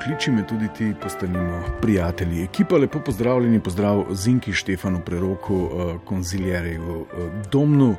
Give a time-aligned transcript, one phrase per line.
[0.00, 2.42] Pokliči me tudi ti, postanimo prijatelji.
[2.42, 7.06] Ekipa, lepo pozdravljeni, pozdrav Zinki, Štefanu, Preroku, uh, Konziljerju, uh,
[7.52, 7.96] Domnu,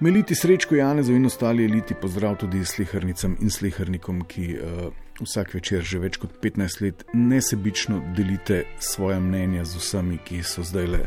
[0.00, 1.94] Meliti, Srečko, Janezu in ostali eliti.
[1.94, 7.98] Pozdrav tudi sliharnicam in sliharnikom, ki uh, vsak večer že več kot 15 let nesebično
[8.16, 11.06] delite svoje mnenja z vsemi, ki so zdaj le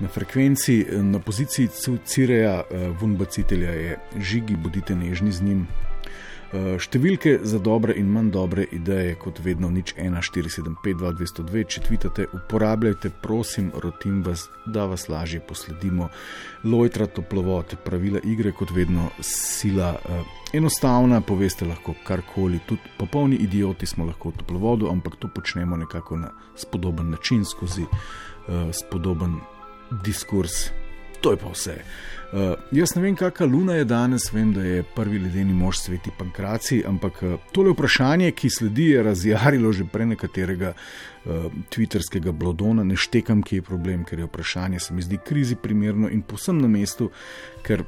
[0.00, 0.86] na frekvenci.
[1.04, 1.68] Na poziciji
[2.04, 2.62] Cireja,
[3.00, 5.68] Vunbacitelja je žigi, bodite nežni z njim.
[6.56, 11.00] Uh, številke za dobre in manj dobre ideje, kot vedno, nič 1, 4, 7, 5,
[11.02, 16.08] 2, 202, če tvitate, uporabljajte, prosim, rotim vas, da vas lažje posledimo.
[16.64, 20.22] Lojtra, toplovod, pravila igre, kot vedno, sila uh,
[20.56, 26.22] enostavna, poveste lahko karkoli, tudi popolni idioti smo lahko v toplovodu, ampak to počnemo nekako
[26.24, 29.36] na spodoben način, skozi uh, spodoben
[30.06, 30.70] diskurs.
[31.26, 31.72] To je pa vse.
[32.32, 36.12] Uh, jaz ne vem, kakšna luna je danes, vem, da je prvi ledeni mož sveti
[36.18, 42.84] Pankraci, ampak uh, tole vprašanje, ki sledi, je razjarilo že pre nekaterega uh, twitterskega blodona.
[42.86, 46.62] Ne štekam, ki je problem, ker je vprašanje se mi zdi krizi primerno in posem
[46.62, 47.10] na mestu,
[47.66, 47.82] ker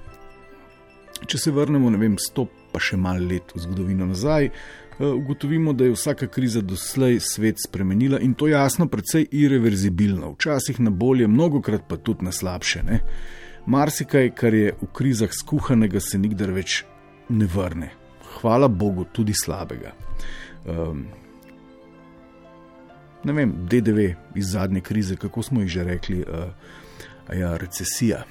[1.27, 4.51] če se vrnemo, ne vem, sto pa še malo let v zgodovino nazaj.
[4.99, 10.91] Ugotovimo, da je vsaka kriza doslej svet spremenila in to jasno, precej irreverzibilno, včasih na
[10.91, 12.83] bolje, mnogokrat pa tudi na slabše.
[12.83, 13.01] Ne?
[13.67, 16.83] Marsikaj, kar je v krizah skuhanega, se nikdar več
[17.29, 17.93] ne vrne.
[18.39, 19.93] Hvala Bogu, tudi slabega.
[20.67, 21.05] Um,
[23.25, 26.51] ne vem, DDV iz zadnje krize, kako smo jih že rekli, uh,
[27.39, 28.25] ja, recesija,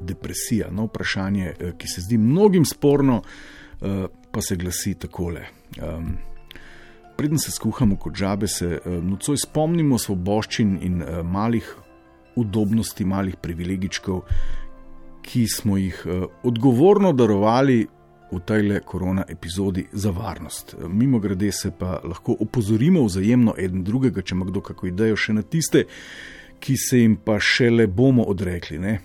[0.00, 0.68] depresija.
[0.70, 4.04] No, vprašanje, uh, ki se zdi mnogim sporno, uh,
[4.38, 5.40] pa se glasi takole.
[5.82, 6.16] Um,
[7.16, 11.66] Preden se skuhamo kot žabe, se uh, nocoj spomnimo svoboščin in uh, malih
[12.38, 14.20] udobnosti, malih privilegičkov,
[15.26, 17.80] ki smo jih uh, odgovorno darovali
[18.30, 20.76] v tej korona epizodi za varnost.
[20.86, 25.34] Mimo grede se pa lahko opozorimo vzajemno eden drugega, če ima kdo kako idejo, še
[25.34, 25.88] na tiste,
[26.62, 28.78] ki se jim pa šele bomo odrekli.
[28.78, 29.00] Ne?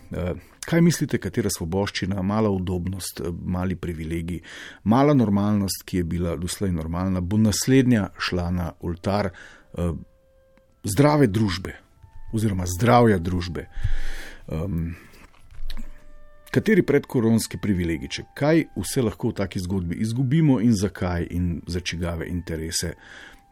[0.66, 4.40] Kaj mislite, katera svoboščina, mala udobnost, mali privilegij,
[4.84, 9.32] mala normalnost, ki je bila doslej normalna, bo naslednja šla na oltar
[10.84, 11.76] zdrave družbe
[12.34, 13.68] oziroma zdravja družbe?
[14.48, 14.96] Um,
[16.54, 22.28] kateri predkoronski privilegiči, kaj vse lahko v taki zgodbi izgubimo in zakaj in za čigave
[22.30, 22.94] interese?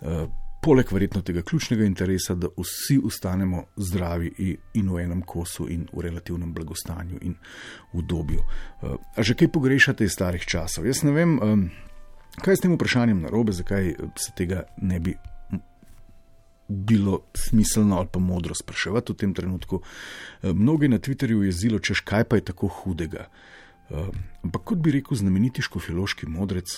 [0.01, 0.25] Uh,
[0.61, 6.05] poleg verjetno tega ključnega interesa, da vsi ostanemo zdravi in v enem kosu in v
[6.05, 7.35] relativnem blagostanju in
[7.93, 8.39] udobju.
[8.39, 10.85] Uh, a že kaj pogrešate iz starih časov?
[10.85, 11.37] Jaz ne vem,
[12.41, 15.15] kaj je s tem vprašanjem narobe, zakaj se tega ne bi.
[16.71, 19.81] Bilo smiselno ali pa modro spraševati v tem trenutku.
[20.43, 23.25] Mnogi na Twitterju jezilo, češ kaj pa je tako hudega.
[24.43, 26.77] Ampak kot bi rekel znameniti škofiloški modrec,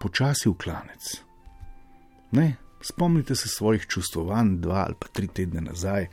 [0.00, 1.10] počasi v klanec.
[2.32, 6.08] Ne, Spomnite se svojih čustovanj dva ali pa tri tedne nazaj.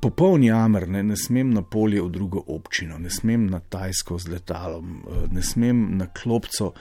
[0.00, 4.28] Popoln jamr, ne, ne smem na polje v drugo občino, ne smem na Tajsko z
[4.28, 6.72] letalom, ne smem na klopco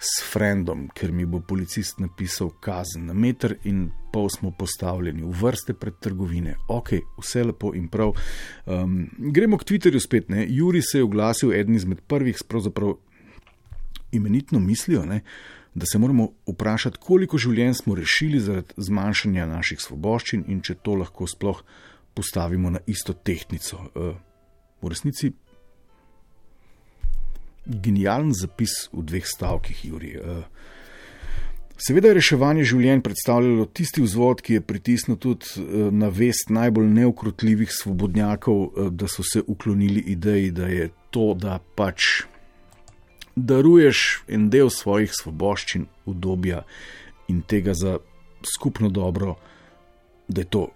[0.00, 3.04] s frendom, ker mi bo policist napisal kazen.
[3.10, 6.54] Na meter in pol smo postavljeni v vrste pred trgovine.
[6.68, 8.14] Ok, vse lepo in prav.
[8.64, 10.30] Um, gremo k Twitterju spet.
[10.32, 10.46] Ne.
[10.48, 12.96] Juri se je oglasil, eden izmed prvih, pravzaprav
[14.12, 15.04] imenitno mislijo.
[15.04, 15.20] Ne
[15.74, 20.96] da se moramo vprašati, koliko življenj smo rešili zaradi zmanjšanja naših svoboščin in če to
[20.98, 21.62] lahko sploh
[22.14, 23.78] postavimo na isto tehnico.
[23.94, 24.14] Eh,
[24.82, 25.32] v resnici
[27.66, 30.16] genijalen zapis v dveh stavkih, Juri.
[30.16, 30.42] Eh,
[31.78, 36.90] seveda je reševanje življenj predstavljalo tisti vzvod, ki je pritisnil tudi eh, na vest najbolj
[36.98, 42.26] neukrotljivih svobodnjakov, da so se uklonili ideji, da je to, da pač
[43.46, 46.64] daruješ en del svojih svoboščin, udobja
[47.28, 47.98] in tega za
[48.54, 49.36] skupno dobro,
[50.28, 50.68] da je to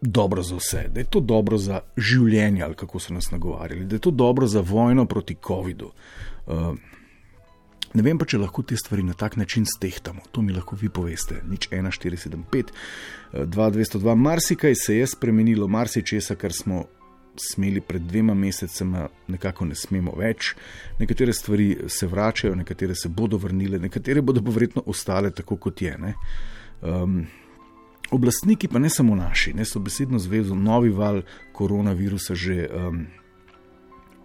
[0.00, 3.96] dobro za vse, da je to dobro za življenje, ali kako so nas nagovarjali, da
[3.96, 5.90] je to dobro za vojno proti COVID-u.
[6.46, 6.74] Uh,
[7.94, 10.24] ne vem pa, če lahko te stvari na tak način stehtamo.
[10.32, 11.42] To mi lahko vi poveste.
[11.48, 12.72] Nič 1, 4, 7, 5,
[13.32, 14.14] 2, 202.
[14.16, 16.86] Marsikaj se je spremenilo, marsikaj, kar smo
[17.36, 20.54] smeli pred dvema mesecema, nekako ne smemo več.
[20.98, 25.82] Nekatere stvari se vračajo, nekatere se bodo vrnile, nekatere bodo pa verjetno ostale tako, kot
[25.82, 25.96] je.
[26.82, 27.22] Um,
[28.12, 31.22] Oblastniki, pa ne samo naši, ne so besedno zvezo novi val
[31.56, 33.06] koronavirusa že um,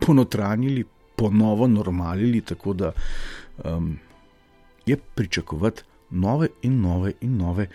[0.04, 0.84] ponotranili,
[1.16, 2.92] ponovo normalili, tako da
[3.64, 3.96] um,
[4.86, 7.68] je pričakovati nove in nove in nove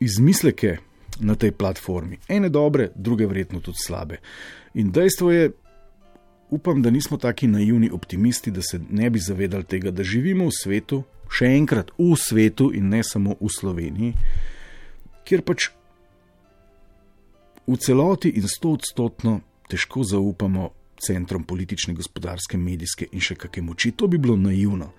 [0.00, 0.76] izmisleke
[1.20, 2.18] na tej platformi.
[2.28, 4.18] Ene dobre, druge verjetno tudi slabe.
[4.74, 5.50] In dejstvo je,
[6.50, 10.56] upam, da nismo taki naivni optimisti, da se ne bi zavedali tega, da živimo v
[10.56, 11.02] svetu,
[11.32, 14.12] še enkrat v svetu in ne samo v Sloveniji,
[15.26, 15.70] kjer pač
[17.66, 20.70] v celoti in stotodstotno težko zaupamo
[21.02, 23.92] centrom politične, gospodarske, medijske in še kakšne moči.
[23.98, 24.92] To bi bilo naivno.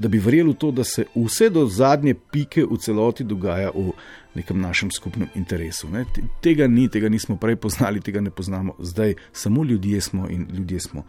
[0.00, 3.92] Da bi verjeli v to, da se vse do zadnje pike v celoti dogaja v
[4.34, 5.90] nekem našem skupnem interesu.
[5.92, 6.06] Ne?
[6.40, 8.78] Tega ni, tega nismo prej poznali, tega ne poznamo.
[8.78, 11.04] Zdaj samo ljudje smo in ljudje smo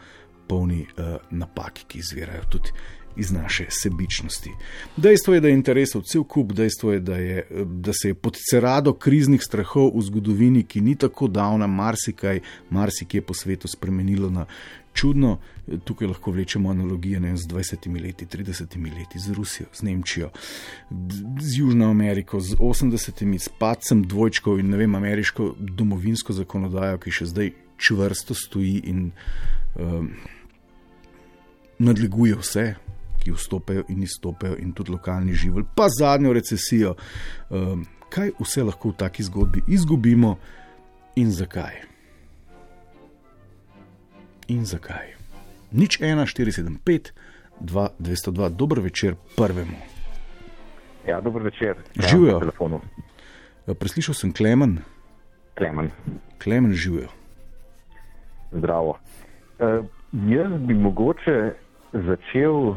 [0.47, 2.75] polni uh, napak, ki izvirajo tudi
[3.15, 4.49] iz naše sebičnosti.
[4.97, 8.37] Dejstvo je, da je interesov cel kup, dejstvo je, da, je, da se je pod
[8.49, 12.39] cerado kriznih strahov v zgodovini, ki ni tako davna, marsikaj,
[12.69, 14.45] marsikaj po svetu spremenilo na
[14.93, 15.37] čudno.
[15.83, 20.29] Tukaj lahko vlečemo analogije ne, z 20 leti, 30 leti, z Rusijo, z Nemčijo,
[21.39, 27.11] z Južno Ameriko, z 80-imi, s pacem dvojčkov in ne vem, ameriško domovinsko zakonodajo, ki
[27.11, 27.51] še zdaj
[27.81, 29.11] čvrsto stoji in
[29.79, 30.11] um,
[31.79, 32.65] nadleguje vse,
[33.23, 36.95] ki vstopajo in izstopajo, in tudi lokalni živelj, pa zadnjo recesijo.
[37.49, 40.35] Um, kaj vse lahko v taki zgodbi izgubimo
[41.15, 41.90] in zakaj?
[44.51, 45.15] In zakaj?
[45.71, 47.15] Nič 1, 4, 7, 5,
[47.63, 49.79] 2, 202, dober večer prvemu.
[51.07, 51.79] Ja, dober večer.
[51.95, 52.51] Živijo.
[53.79, 54.83] Preslišal sem Klemen.
[55.55, 55.91] Klemen.
[56.43, 57.07] Klemen živijo.
[58.51, 58.99] Zdravo.
[59.59, 59.85] Uh,
[60.27, 61.53] jaz bi mogoče
[61.93, 62.75] začel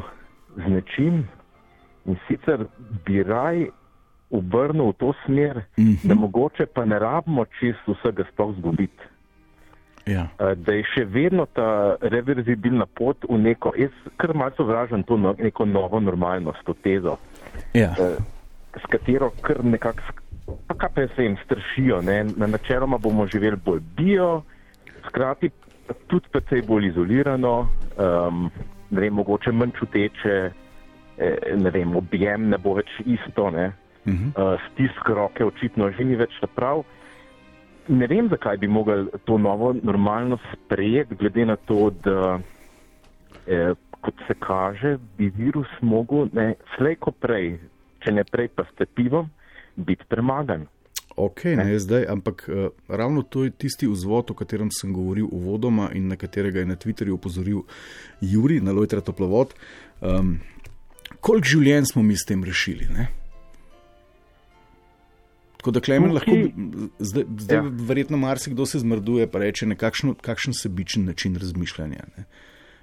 [0.55, 1.27] z nečim
[2.05, 2.69] in sicer
[3.05, 3.67] bi raj
[4.31, 6.07] obrnil v to smer, mm -hmm.
[6.07, 9.03] da mogoče pa ne rabimo čisto vsega sploh zgubiti.
[10.05, 10.27] Ja.
[10.37, 15.33] Da je še vedno ta reverzibilna pot v neko, jaz kar malce vražam to no,
[15.39, 17.17] neko novo normalnost, to tezo,
[17.73, 17.89] ja.
[18.77, 20.13] s katero kar nekako,
[20.77, 22.19] kaj pa se jim stršijo, ne?
[22.37, 24.43] na načeloma bomo živeli bolj bio,
[25.07, 25.49] skrati
[26.07, 27.55] tudi precej bolj izolirano,
[27.97, 28.49] um,
[28.89, 30.35] ne vem, mogoče manj čuteče,
[31.17, 33.71] eh, ne vem, objem ne bo več isto, ne,
[34.05, 34.53] uh -huh.
[34.53, 36.83] uh, stisk roke očitno že ni več prav.
[37.87, 42.39] Ne vem, zakaj bi mogli to novo normalnost sprejeti, glede na to, da,
[43.47, 47.59] eh, kot se kaže, bi virus mogel, ne, slej ko prej,
[47.99, 49.29] če ne prej pa s tepivom,
[49.75, 50.65] biti premagan.
[51.15, 55.29] Ok, ne, ne zdaj, ampak uh, ravno to je tisti vzvod, o katerem sem govoril
[55.31, 57.61] uvodoma in na katerega je na Twitterju opozoril
[58.21, 59.53] Juri, na Lojtra Toplovod.
[60.01, 60.39] Um,
[61.21, 62.89] koliko življenj smo mi s tem rešili?
[62.91, 63.07] Ne?
[65.65, 66.31] Tako da, Klemen, lahko
[66.99, 67.63] zdaj, zdaj ja.
[67.87, 72.03] verjetno marsikdo se zmrduje in reče, nekakšno, kakšen sebičen način razmišljanja.
[72.17, 72.23] Ne?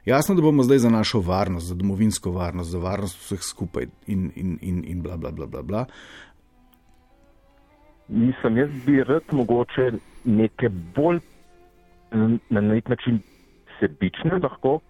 [0.05, 4.33] Jasno, da bomo zdaj za našo varnost, za domovinsko varnost, za varnost vseh skupaj in,
[4.35, 5.85] in, in, in bla, bla, bla, bla, bla.
[8.09, 9.93] Nisem, jaz bi rad mogoče
[10.25, 11.21] neke bolj
[12.51, 13.23] na nek način
[13.79, 14.81] sebične lahko.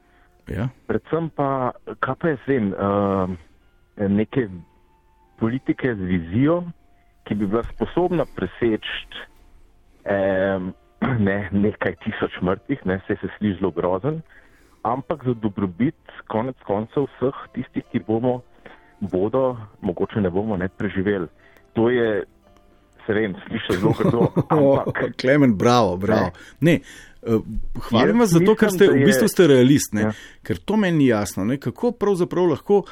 [0.48, 0.68] Ja.
[0.86, 3.36] Predvsem pa, kaj pa jaz vem, uh,
[4.08, 4.48] neke
[5.38, 6.62] politike z vizijo,
[7.24, 9.22] ki bi bila sposobna preseči
[10.04, 10.72] um,
[11.26, 14.20] ne, nekaj tisoč mrtvih, ne, se se sliši zelo grozen,
[14.82, 18.40] ampak za dobrobit konec koncev vseh tistih, ki bomo,
[19.00, 21.26] bodo, mogoče ne bomo ne preživeli.
[21.74, 22.22] To je
[23.06, 24.28] se vem, sliši zelo grdo.
[25.20, 26.30] Klemen, bravo, bravo.
[26.60, 26.80] Ne.
[27.22, 27.42] Uh,
[27.88, 30.10] hvala vam za to, ker ste v bistvu ste realist, ja.
[30.42, 31.44] ker to meni ni jasno.
[31.46, 31.58] Ne?
[31.62, 32.82] Kako pravzaprav lahko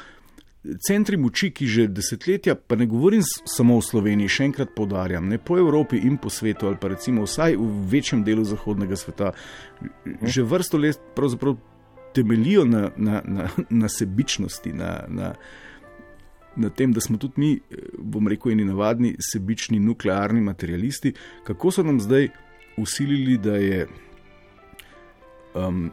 [0.87, 5.39] centri moči, ki že desetletja, pa ne govorim samo v Sloveniji, še enkrat podarjam, ne
[5.41, 9.33] po Evropi in po svetu, ali pa recimo vsaj v večjem delu zahodnega sveta,
[9.81, 10.27] mhm.
[10.27, 11.57] že vrsto let pravzaprav
[12.13, 15.33] temelijo na, na, na, na sebičnosti, na, na,
[16.55, 17.51] na tem, da smo tudi mi,
[17.97, 21.13] bom rekel, eni navadni sebični nuklearni materialisti,
[21.47, 22.27] kako so nam zdaj
[22.77, 23.87] usilili, da je
[25.55, 25.89] um,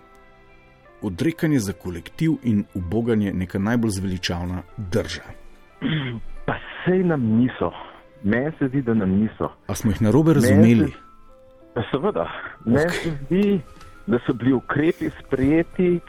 [1.03, 5.23] odrekanje za kolektiv in uboganje neka najbolj zveličavna drža.
[6.47, 7.73] Pa sej nam niso,
[8.23, 9.51] meni se zdi, da nam niso.
[9.67, 10.93] A smo jih narobe razumeli?
[11.75, 12.29] Se, seveda,
[12.65, 13.03] meni okay.
[13.03, 13.61] se zdi,
[14.07, 16.01] da so bili ukrepi sprejeti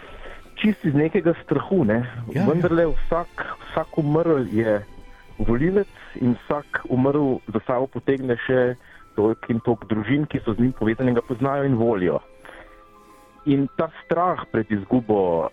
[0.56, 1.84] čist iz nekega strahu.
[1.86, 2.04] Ne?
[2.34, 2.90] Ja, Vendar le ja.
[2.90, 4.80] vsak, vsak umrl je
[5.38, 8.76] volilec in vsak umrl za sabo potegne še
[9.16, 12.20] toliko in toliko družin, ki so z njim povezani, ga poznajo in volijo.
[13.50, 15.50] In ta strah pred izgubo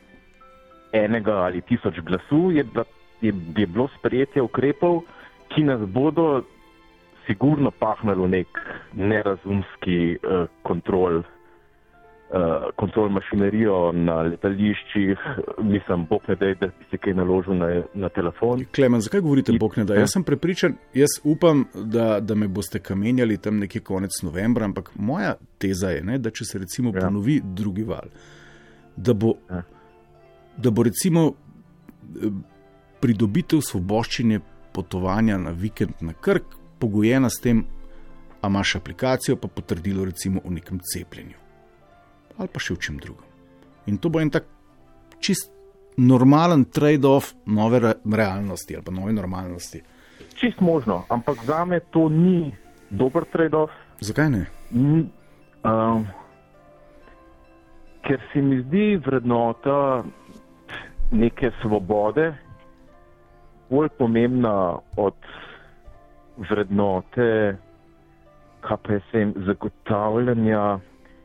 [0.93, 2.65] enega ali tisoč glasu je,
[3.25, 5.03] je, je bilo sprejetje ukrepov,
[5.55, 6.45] ki nas bodo
[7.27, 8.61] sigurno pahnilo v nek
[8.95, 11.23] nerazumski uh, kontrol.
[12.31, 15.19] Uh, kontrol mašinerijo na letališčih,
[15.63, 18.65] mislim, bog ne da, da bi se kaj naložil na, na telefon.
[18.75, 19.95] Klemen, zakaj govorite, bog ne da?
[19.95, 24.91] Jaz sem prepričan, jaz upam, da, da me boste kamenjali tam nekje konec novembra, ampak
[24.95, 27.07] moja teza je, ne, da če se recimo ja.
[27.07, 28.11] ponovi drugi val,
[28.97, 29.63] da bo, ja.
[30.57, 31.29] da bo recimo
[33.07, 34.43] pridobitev svoboščine
[34.75, 37.65] potovanja na vikend na Krk pogojena s tem,
[38.43, 41.46] a imaš aplikacijo, pa potrdilo recimo o nekem cepljenju
[42.39, 43.25] ali pa še v čem drugem.
[43.87, 44.49] In to bo en tak
[45.21, 45.53] čist
[45.97, 49.83] normalen trade-off nove re realnosti ali pa nove normalnosti.
[50.37, 52.53] Čist možno, ampak za me to ni
[52.91, 53.73] dober trade-off.
[54.01, 54.45] Zakaj ne?
[54.73, 55.09] N
[55.65, 56.07] um,
[58.05, 60.05] ker se mi zdi vrednota
[61.11, 62.35] neke svobode
[63.71, 65.15] bolj pomembna od
[66.37, 67.57] vrednote,
[68.61, 70.79] kaj pa se jim zagotavljanja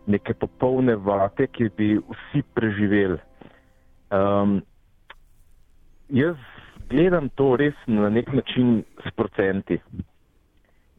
[0.06, 3.20] neke popolne vate, ki bi vsi preživeli.
[4.12, 4.62] Um,
[6.10, 6.36] jaz
[6.90, 9.80] gledam to res na nek način s procenti,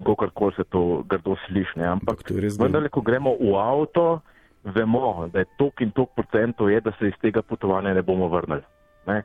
[0.05, 1.81] kako se to grdo sliši.
[1.81, 2.25] Ampak
[2.61, 4.21] vendar, ko gremo v avto,
[4.65, 8.29] vemo, da je tok in tok procentov, je, da se iz tega potovanja ne bomo
[8.29, 8.63] vrnili.
[9.07, 9.23] Ne?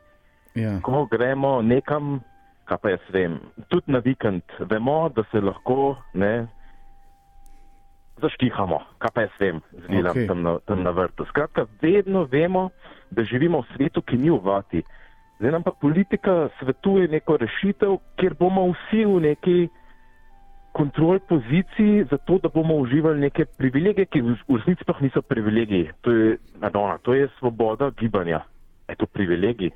[0.56, 0.80] Ja.
[0.82, 2.20] Ko gremo nekam,
[2.66, 6.48] kaj pa jaz vem, tudi na vikend, vemo, da se lahko ne,
[8.22, 10.28] zaštihamo, kaj pa jaz vem, z vilom okay.
[10.28, 11.26] tam, tam na vrtu.
[11.30, 12.70] Skratka, vedno vemo,
[13.12, 14.84] da živimo v svetu, ki ni v vati.
[15.40, 19.58] Zdaj nam pa politika svetuje neko rešitev, kjer bomo vsi v neki
[20.78, 25.90] kontrol poziciji, zato da bomo uživali neke privilegije, ki v resnici pa niso privilegiji.
[26.02, 28.44] To je, Madonna, to je svoboda gibanja.
[28.90, 29.72] Je to privilegij?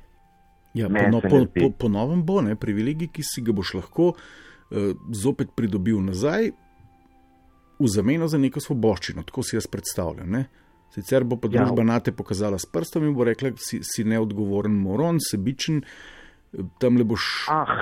[0.74, 4.94] Ja, po, po, po, po novem bo ne privilegij, ki si ga boš lahko uh,
[5.12, 6.50] zopet pridobil nazaj,
[7.82, 10.30] v zameno za neko svoboščino, tako si jaz predstavljam.
[10.30, 10.44] Ne?
[10.92, 11.62] Sicer bo pa ja.
[11.62, 11.88] družba ja.
[11.94, 15.80] na te pokazala s prstom in bo rekla, si, si neodgovoren, moron, sebičen,
[16.82, 17.48] tam le boš.
[17.52, 17.72] Ah,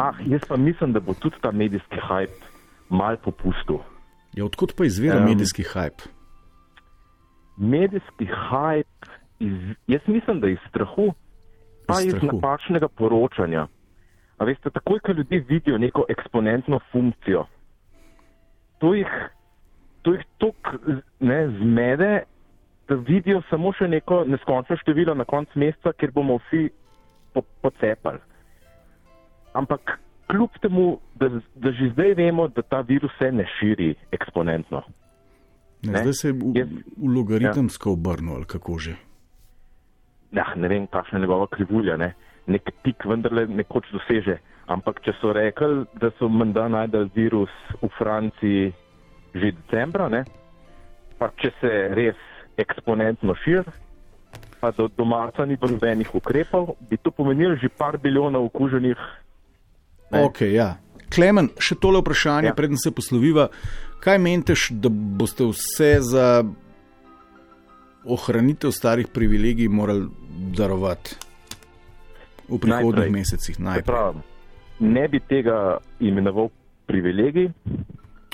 [0.00, 2.48] ah, jaz pa mislim, da bo tudi ta medijski hype
[2.88, 3.82] mal popustil.
[4.34, 6.08] Ja, odkot pa izvira um, medijski hype?
[7.56, 11.12] Medijski hype, iz, jaz mislim, da iz strahu,
[11.86, 13.68] pa iz, iz napačnega poročanja.
[14.38, 17.44] A veste, takoj, ko ljudje vidijo neko eksponentno funkcijo,
[18.78, 19.12] to jih
[20.04, 20.78] to jih tako
[21.58, 22.12] zmede,
[22.88, 26.68] da vidijo samo še neko neskončno število na koncu meseca, ker bomo vsi
[27.32, 28.20] po, pocepali.
[29.56, 29.96] Ampak
[30.28, 34.82] kljub temu, da, da že zdaj vemo, da ta virus se ne širi eksponentno.
[35.84, 36.04] Ne, ne?
[36.04, 37.92] Zdaj se je v, v logaritemsko ja.
[37.92, 38.96] obrnil, ali kako že.
[40.34, 41.96] Ja, ne vem, kakšna je njegova krivulja.
[41.96, 42.12] Ne?
[42.46, 44.40] Nek pik vendarle nekoč doseže.
[44.68, 48.72] Ampak če so rekli, da so menda najdel virus v Franciji,
[49.34, 50.24] že decembra, ne?
[51.18, 52.18] pa če se res
[52.60, 53.70] eksponentno širi,
[54.60, 58.98] pa do, do marca ni nobenih ukrepov, bi to pomenilo že par bilijonov okuženih.
[60.14, 60.74] Ok, ja.
[61.14, 62.56] Klemen, še tole vprašanje, ja.
[62.56, 63.48] preden se posloviva.
[64.04, 66.26] Kaj meniš, da boste vse za
[68.04, 70.10] ohranitev starih privilegij morali
[70.56, 71.16] darovati
[72.48, 73.56] v prihodnjih mesecih?
[73.86, 74.20] Prav,
[74.80, 76.50] ne bi tega imenoval
[76.90, 77.48] privilegij,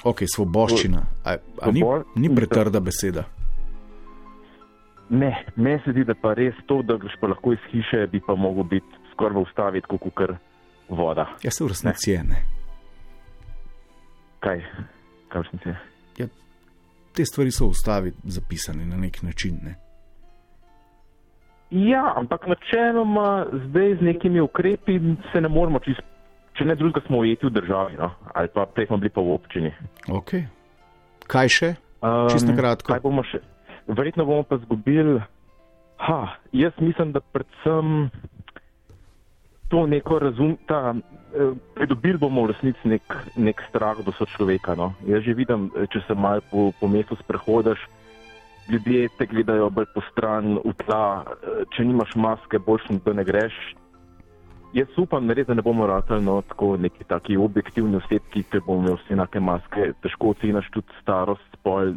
[0.05, 1.03] Ok, svoboščina.
[1.25, 1.83] A, a ni,
[2.17, 3.27] ni pretrda beseda.
[5.11, 8.21] Ne, meni se zdi, da pa res to, da greš pa lahko iz hiše, bi
[8.23, 10.37] pa mogel biti skoraj v ustavi, kot kar
[10.89, 11.27] voda.
[11.43, 12.23] Ja, se v resnici je.
[12.25, 12.43] Ne.
[14.41, 14.63] Kaj,
[15.29, 15.77] kaj v resnici je?
[16.23, 16.29] Ja,
[17.17, 19.59] te stvari so v ustavi zapisane na nek način.
[19.67, 19.75] Ne.
[21.71, 25.01] Ja, ampak načeloma zdaj z nekimi ukrepi
[25.33, 26.10] se ne moremo čisto
[26.61, 28.11] če ne drugega, smo ujeti v državi, no?
[28.37, 29.73] ali pa prej smo bili pa v občini.
[30.21, 30.45] Okay.
[31.25, 31.71] Kaj še?
[32.05, 32.93] Um, Čisto kratko.
[33.01, 33.41] Bomo še?
[33.89, 35.23] Verjetno bomo pa izgubili.
[36.05, 38.11] Ha, jaz mislim, da predvsem
[39.73, 40.57] to neko razum.
[40.69, 44.77] Ta, eh, Pridobili bomo v resnici nek, nek strah do sočloveka.
[44.77, 44.93] No?
[45.09, 47.81] Jaz že vidim, eh, če se malo po, po mestu sprehodaš,
[48.69, 51.25] ljudje te gledajo bolj po stran, v tla.
[51.25, 53.57] Eh, če nimaš maske, boljš, da ne greš.
[54.71, 58.85] Jaz upam, res, da ne bomo ratali no, tako neki taki objektivni osebki, ki bomo
[58.85, 61.97] imeli vse enake maske, težko oceniš tudi starost, spol.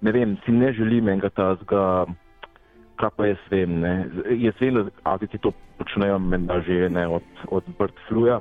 [0.00, 2.06] Ne vem, si ne želim enega tazga,
[2.96, 3.74] kaj pa jaz vem.
[3.82, 3.92] Ne.
[4.40, 8.40] Jaz vem, da avtici to počnejo, menda že ne od, od bird fluja.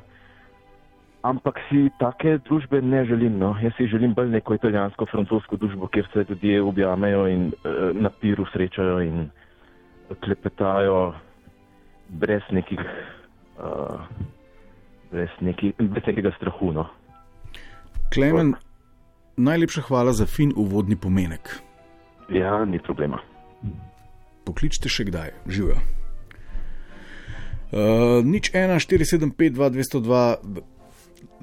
[1.26, 3.36] Ampak si take družbe ne želim.
[3.42, 3.56] No.
[3.60, 8.10] Jaz si želim bolj neko italijansko, francosko družbo, kjer se ljudje objamejo in uh, na
[8.22, 9.28] piru srečajo in
[10.24, 11.16] klepetajo
[12.10, 12.80] brez nekih
[13.60, 14.02] uh,
[15.12, 16.72] brez, neki, brez nekega strahu.
[16.76, 16.88] No.
[18.14, 18.54] Klemen,
[19.38, 21.60] najlepša hvala za fin uvodni pomenek.
[22.30, 23.20] Ja, ni problema.
[24.46, 25.78] Pokličite še kdaj, živijo.
[27.76, 30.64] Uh, nič 1, 475, 2, 202,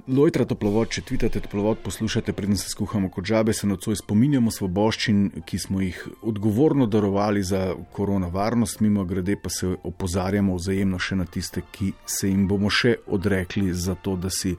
[0.09, 5.45] Lojtra toplovod, če tvitate toplovod, poslušate, preden se skuhamo kot žabe, se nocoj spominjamo svoboščin,
[5.47, 11.21] ki smo jih odgovorno darovali za korona varnost, mimo grede pa se opozarjamo vzajemno še
[11.23, 14.57] na tiste, ki se jim bomo še odrekli za to, da si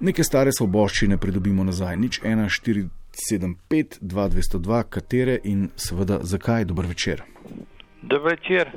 [0.00, 1.96] neke stare svoboščine pridobimo nazaj.
[1.96, 2.86] Nič 1, 4,
[3.30, 6.66] 7, 5, 2, 202, katere in seveda zakaj.
[6.66, 7.22] Dober večer.
[8.02, 8.74] Dober večer.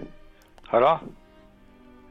[0.69, 0.99] Halo?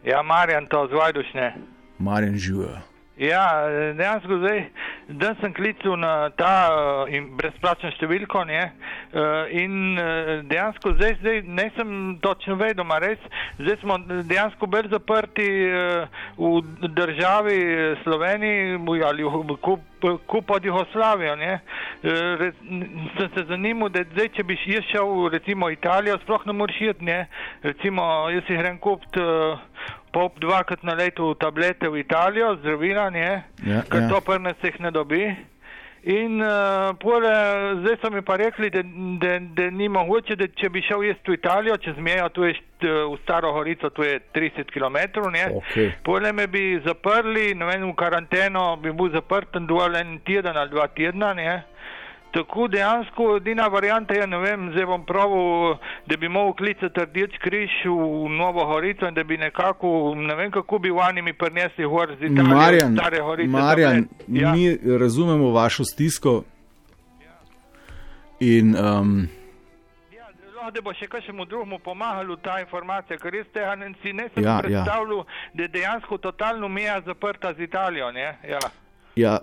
[0.04, 1.52] Ja, Marjan, to zvajdušne.
[1.98, 2.91] Marjan živijo.
[3.16, 4.62] Ja, dejansko zdaj,
[5.08, 8.62] da sem klical na ta uh, brezplačno številko ne,
[9.12, 11.90] uh, in uh, dejansko zdaj, zdaj ne sem
[12.24, 13.20] točno vedel, ma res,
[13.58, 17.58] zdaj smo dejansko bolj zaprti uh, v državi
[18.00, 19.84] Sloveniji ali v kup,
[20.26, 21.36] kup od Jugoslavijo.
[21.36, 22.48] Uh,
[23.20, 27.20] sem se zanimal, da zdaj, če bi jaz šel recimo Italijo, sploh ne moreš iti,
[27.68, 29.60] recimo jaz si grem kupt uh,
[30.12, 34.08] pop dvakrat na leto v tablete v Italijo, zdravila, ne, Ja, ker ja.
[34.08, 35.24] to prne se jih ne dobi.
[36.04, 36.50] In uh,
[36.98, 37.30] pole,
[37.78, 38.80] zdaj so mi pa rekli, da,
[39.16, 42.54] da, da ni mogoče, da če bi šel jaz v Italijo, čez mejo, tu je
[42.54, 42.68] št-
[43.06, 44.98] v Staro Gorico, tu je 30 km,
[45.30, 45.44] ne.
[45.54, 45.92] Okej.
[46.02, 50.70] Pole me bi zaprli, ne vem, v karanteno bi bil zaprt dol en teden ali
[50.70, 51.62] dva tedna, ne.
[52.32, 55.74] Tako dejansko edina varijanta je, ne vem, zdaj bom pravil,
[56.06, 60.50] da bi mogel klicati Rdeč križ v Novo Gorico in da bi nekako, ne vem
[60.50, 63.50] kako bi vani mi prinesli gor z Italije, Marjan, Stare Gorice.
[63.50, 64.52] Marjan ja.
[64.52, 66.42] mi razumemo vašo stisko.
[68.40, 69.28] In um,
[70.16, 74.12] Ja, zelo, da bo še kakšnemu drugemu pomagalo ta informacija, ker res tega ne, si
[74.12, 74.62] ne sem Ja, ja, ja.
[74.62, 75.24] predstavljal,
[75.54, 78.10] da je dejansko totalno meja zaprta z Italijo.
[78.12, 78.38] Ne?
[78.48, 78.58] Ja.
[79.16, 79.38] ja,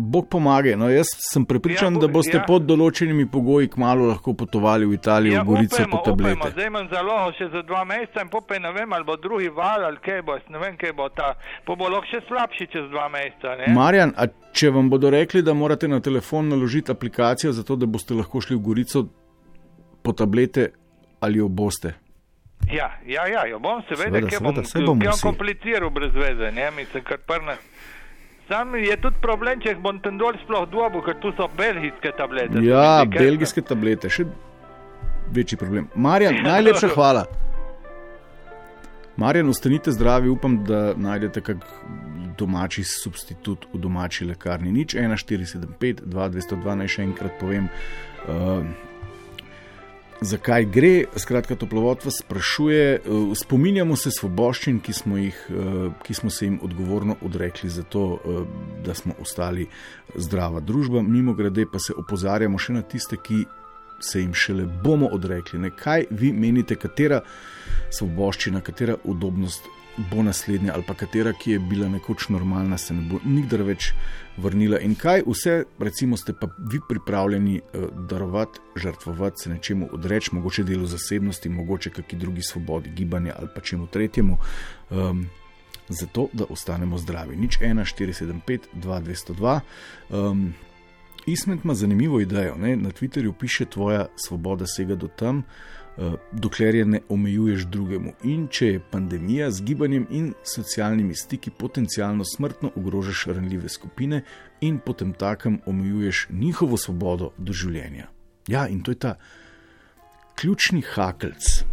[0.00, 0.76] Bog pomaga.
[0.76, 2.44] No, jaz sem prepričan, Ja, da bo- boste ja.
[2.46, 6.16] pod določenimi pogoji kmalo lahko potovali v Italijo, Ja, v Gorico upajmo, po upajmo.
[6.36, 6.50] tablete.
[6.52, 9.84] Zdaj imam zalogo še za dva meseca in popaj ne vem, ali bo drugi val
[9.84, 11.34] ali kaj bo, ne vem, kaj bo ta.
[11.64, 13.56] Pa bo lahko še slabši čez dva meseca.
[13.56, 13.74] Ne?
[13.74, 18.14] Marjan, a če vam bodo rekli, da morate na telefon naložiti aplikacijo, zato da boste
[18.14, 19.02] lahko šli v Gorico
[20.00, 20.70] po tablete,
[21.20, 21.94] ali jo boste?
[22.68, 26.70] Ja, ja, ja, jo bom seveda, Seveda, ker bom, seveda, bom kompliciral brez veze, ne,
[26.70, 27.58] mislim, kar prne.
[28.48, 32.14] Sam je tudi problem, če jih bom tam dol sploh dobil, ker tu so belgijske
[32.16, 32.62] tablete.
[32.64, 34.24] Ja, ker- belgijske tablete, še
[35.36, 35.90] večji problem.
[35.94, 37.26] Marjan, najlepša hvala.
[39.20, 41.64] Marjan, ostanite zdravi, upam, da najdete kak
[42.38, 44.72] domači substitut v domači lekarni.
[44.72, 47.66] Nič 1475, 2202, naj še enkrat povem.
[48.28, 48.62] Uh,
[50.20, 51.04] Zakaj gre?
[51.16, 52.94] Skratka, toplovod vas sprašuje.
[52.94, 53.00] eh,
[53.34, 58.18] Spominjamo se svoboščin, ki smo, jih, eh, ki smo se jim odgovorno odrekli za to,
[58.24, 58.44] eh,
[58.84, 59.66] da smo ostali
[60.14, 61.02] zdrava družba.
[61.02, 63.44] Mimo grede pa se opozarjamo še na tiste, ki
[64.00, 65.58] se jim šele bomo odrekli.
[65.58, 65.70] Ne?
[65.70, 67.20] Kaj vi menite, katera
[67.90, 69.62] svoboščina, katera udobnost
[70.10, 73.92] bo naslednja, ali pa katera, ki je bila nekoč normalna, se ne bo nikdar več
[74.38, 74.78] vrnila.
[74.84, 80.64] In kaj vse, recimo, ste pa vi pripravljeni uh, darovati, žrtvovati, se nečemu odreči, mogoče
[80.64, 84.38] delu zasebnosti, mogoče kakšni drugi svobodi gibanja ali pa čemu tretjemu.
[84.90, 85.26] Um,
[85.88, 87.36] Zato, da ostanemo zdravi.
[87.36, 88.98] Nič 1, 4, 7, 5, 2,
[89.32, 89.60] 202.
[90.10, 90.54] Um,
[91.26, 92.54] Ismet ima zanimivo idejo.
[92.60, 92.76] Ne?
[92.76, 95.44] Na Twitterju piše: Tvoja svoboda sega do tam, uh,
[96.32, 98.12] dokler je ne omejuješ drugemu.
[98.22, 104.22] In če je pandemija z gibanjem in socialnimi stiki potencialno smrtno ogrožaš ranljive skupine
[104.60, 108.06] in potem takem omejuješ njihovo svobodo do življenja.
[108.48, 109.14] Ja, in to je ta
[110.38, 111.64] ključni hakelc,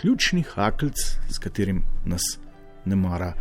[0.00, 2.38] ključni hakelc, s katerim nas
[2.84, 3.32] ne mara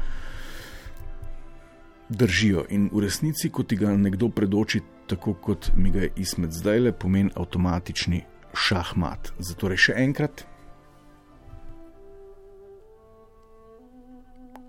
[2.10, 2.66] držijo.
[2.70, 6.80] In v resnici, ko ti ga nekdo predoči, tako kot mi ga je izmed zdaj
[6.80, 8.24] le, pomeni avtomatični
[8.56, 9.34] šahmat.
[9.40, 10.46] Zato še enkrat,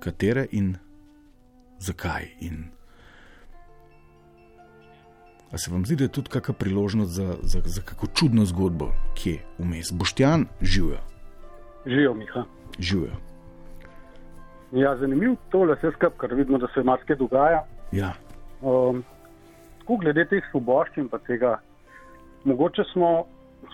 [0.02, 0.76] katere in
[1.78, 2.30] zakaj.
[2.40, 2.64] In
[5.54, 8.90] A se vam zdi, da je tudi kakšna priložnost za, za, za kako čudno zgodbo,
[9.14, 9.92] ki je vmes?
[9.94, 10.98] Boštjan, živijo,
[11.86, 12.42] Živijo, Miha.
[12.78, 13.14] živijo.
[14.72, 17.62] Ja, zanimivo tole vse skupaj, ker vidimo, da se marsikaj dogaja.
[17.92, 18.12] Ja,
[18.60, 19.04] Um,
[19.86, 21.58] glede teh svoboščin pa tega,
[22.44, 23.26] mogoče smo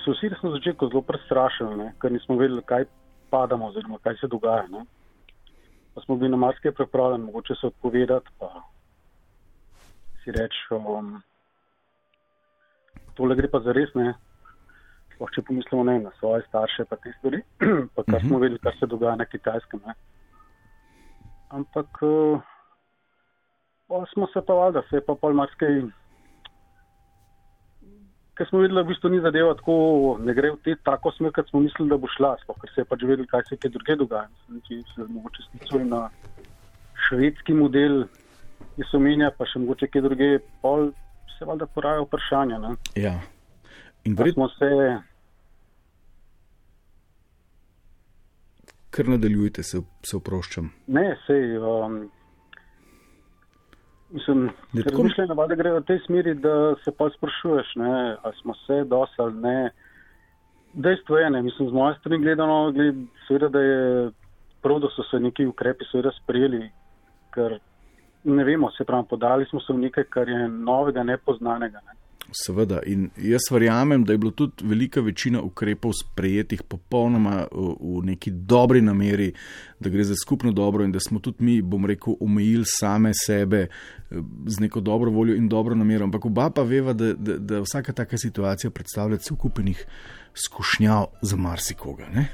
[0.04, 2.84] se vsi na začetku zelo prestrašili, ne, ker nismo vedeli, kaj
[3.30, 4.66] padamo oziroma kaj se dogaja.
[4.70, 4.84] Ne.
[5.94, 8.50] Pa smo bili na marsikaj pripravljeni, mogoče se odpovedati, pa
[10.24, 11.22] si reči, um,
[13.14, 14.14] tole gre pa za res, ne.
[15.14, 17.42] Sploh če pomislimo ne, na svoje starše, pa te stvari,
[17.96, 19.82] pa kar smo vedeli, kar se dogaja na kitajskem.
[19.86, 19.96] Ne.
[21.52, 22.40] Ampak uh,
[24.14, 25.82] smo se pa valjda, se je pa pol marsikaj.
[28.32, 29.74] Ker smo videli, da v bistvu ni zadeva tako,
[30.24, 32.80] ne gre v te tako smer, kot smo mislili, da bo šla, sploh ker se
[32.80, 34.30] je pač vedeli, kaj se je druge dogaja.
[34.68, 36.06] Če se mogoče sklicujem na
[37.08, 38.06] švedski model,
[38.76, 40.30] ki se omenja, pa še mogoče kje druge,
[40.64, 40.90] pol
[41.36, 42.60] se valjda poraja vprašanja.
[42.62, 42.74] Ne?
[42.96, 43.18] Ja.
[44.08, 44.70] In verjetno, smo se,
[48.92, 50.72] kar nadaljujte, se, se oproščam.
[50.86, 52.00] ne, sej, um,
[54.12, 58.34] mislim, Ne, tako- razmišljanje valjda gre v tej smeri, da se pa sprašuješ, ne, ali
[58.42, 59.70] smo se dosti ali ne.
[60.72, 62.94] Dejstvo je, ne, mislim, z moje strani gledano, gled,
[63.28, 64.10] seveda, da je
[64.62, 66.70] prav, da so se neki ukrepi seveda sprejeli,
[67.34, 67.58] ker
[68.24, 71.80] ne vemo, se pravi, podali smo se v nekaj, kar je novega, nepoznanega.
[71.86, 71.92] Ne.
[72.30, 78.04] Seveda, in jaz verjamem, da je bilo tudi velika večina ukrepov sprejetih popolnoma v, v
[78.06, 79.32] neki dobri nameri,
[79.80, 83.66] da gre za skupno dobro in da smo tudi mi, bom rekel, omejili same sebe
[83.66, 86.04] eh, z neko dobro voljo in dobro namero.
[86.04, 89.84] Ampak oba pa veva, da, da, da vsaka taka situacija predstavlja cel kupenih
[90.34, 92.08] skušnjav za marsikoga.
[92.14, 92.28] Ne?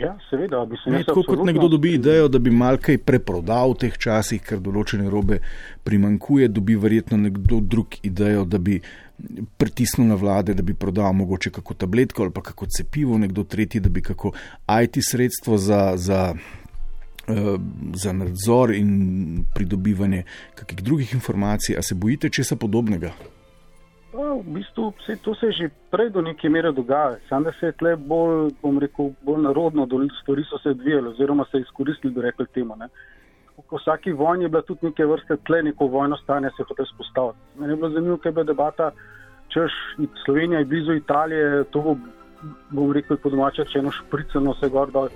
[0.00, 3.74] Ja, seveda, bi se Ne, tako kot nekdo dobi idejo, da bi mal kaj preprodal
[3.74, 5.40] v teh časih, ker določene robe
[5.84, 8.78] primankuje, dobi verjetno nekdo drug idejo, da bi
[9.56, 13.80] pritisnil na vlade, da bi prodal mogoče kako tabletko ali pa kako cepivo, nekdo tretji,
[13.80, 14.32] da bi kako
[14.82, 15.92] IT sredstvo za.
[15.96, 16.34] za
[17.28, 17.58] eh,
[17.94, 23.12] Za nadzor in pridobivanje kakih drugih informacij, a se bojite česa podobnega?
[24.12, 27.52] Pa, v bistvu se, to se je že prej do neke mere dogajalo, samo da
[27.60, 29.86] se je tle bolj, bom rekel, bolj narodno,
[30.22, 32.76] stvari so se odvijale oziroma se izkoristili, bi rekli temu.
[32.76, 32.88] Ne.
[33.68, 36.86] Po vsaki vojni je bila tudi neke vrste tle, neko vojno stanje se je hotel
[36.86, 37.38] spostaviti.
[37.58, 38.90] Meni je bilo zanimivo, kaj je bila debata,
[39.48, 39.72] češ
[40.24, 41.96] Slovenija je blizu Italije, to bo,
[42.70, 45.08] bom rekel, po domače, če eno špricano se gor dol.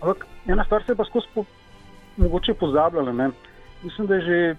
[0.00, 1.44] Ampak ena stvar se je pa skozi po,
[2.16, 3.12] mogoče pozabljala.
[3.12, 3.30] Ne.
[3.82, 4.56] Mislim, da je že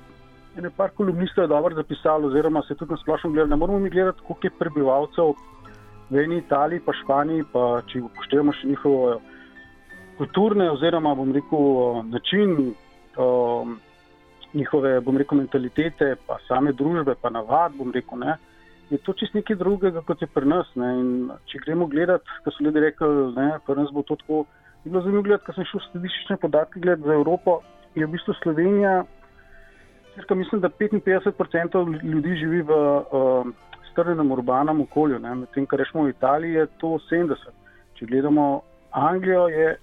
[0.57, 3.49] ene par kolumnistov je dobro zapisalo, oziroma se tudi na splošno gleda.
[3.49, 5.33] Ne moramo mi gledati, koliko je prebivalcev
[6.09, 9.19] v eni Italiji, pa Španiji, pa če upoštevamo še njihovo
[10.17, 12.73] kulturne, oziroma bom rekel, način
[13.17, 13.77] um,
[14.53, 18.37] njihove, bom rekel, mentalitete, pa same družbe, pa navad, bom rekel, ne.
[18.89, 20.69] Je to čist nekaj drugega, kot je pri nas.
[20.79, 20.93] Ne.
[21.01, 21.09] In
[21.51, 24.45] če gremo gledati, kot so ljudje rekli, ne, pri nas bo to tako.
[24.85, 27.59] Je bilo zanimivo gledati, ko sem šel statistične podatke gledati za Evropo,
[27.95, 29.03] je v bistvu Slovenija
[30.17, 33.47] Cirka, mislim, da 55% ljudi živi v uh,
[33.91, 37.51] strnjenem urbanem okolju, medtem ko rečemo v Italiji je to 70.
[37.93, 39.75] Če gledamo Anglijo, je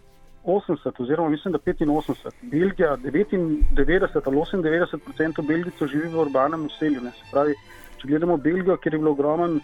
[0.45, 2.31] 80, oziroma mislim, da 85.
[2.43, 7.01] Belgija 99 ali 98% Belgijcev živi v urbanem naselju.
[7.01, 7.55] Se pravi,
[8.01, 9.61] če gledamo Belgijo, kjer je bilo ogromen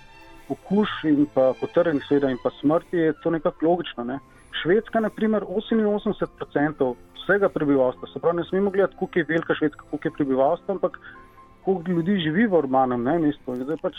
[0.49, 4.05] okuž in pa potrjenih seveda in pa smrti, je to nekako logično.
[4.05, 4.19] Ne.
[4.63, 8.09] Švedska, na primer, 88% vsega prebivalstva.
[8.13, 10.99] Se pravi, ne smemo gledati, koliko je velika Švedska, koliko je prebivalstva, ampak
[11.65, 13.55] koliko ljudi živi v urbanem ne, mestu.
[13.57, 13.97] Zdaj pač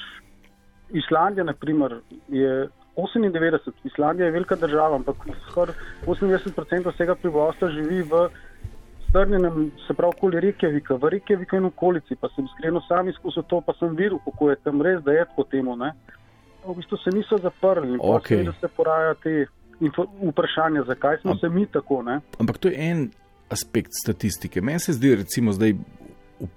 [0.89, 5.15] Islandija, na primer, je 98, Islandija je velika država, ampak
[5.49, 5.75] skoraj
[6.05, 8.25] 98% vsega prebivalstva živi v
[9.09, 13.61] strnjenem, se pravi, okoli Reykjavika, v Reykjaviku in okolici, pa sem iskreno sam izkusil to,
[13.61, 15.75] pa sem videl, kako je tam res, da je tako temu.
[15.75, 15.93] Ne.
[16.65, 18.51] V bistvu se niso zaprli okay.
[18.59, 19.45] se poraja te
[20.29, 22.03] vprašanja, zakaj smo se mi tako.
[22.03, 22.19] Ne.
[22.39, 23.09] Ampak to je en
[23.49, 24.61] aspekt statistike.
[24.61, 25.73] Meni se zdi, recimo, zdaj
[26.39, 26.47] v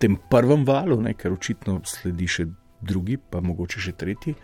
[0.00, 2.48] tem prvem valu, ne, ker očitno sledi še
[2.80, 4.34] drugi, pa mogoče še tretji,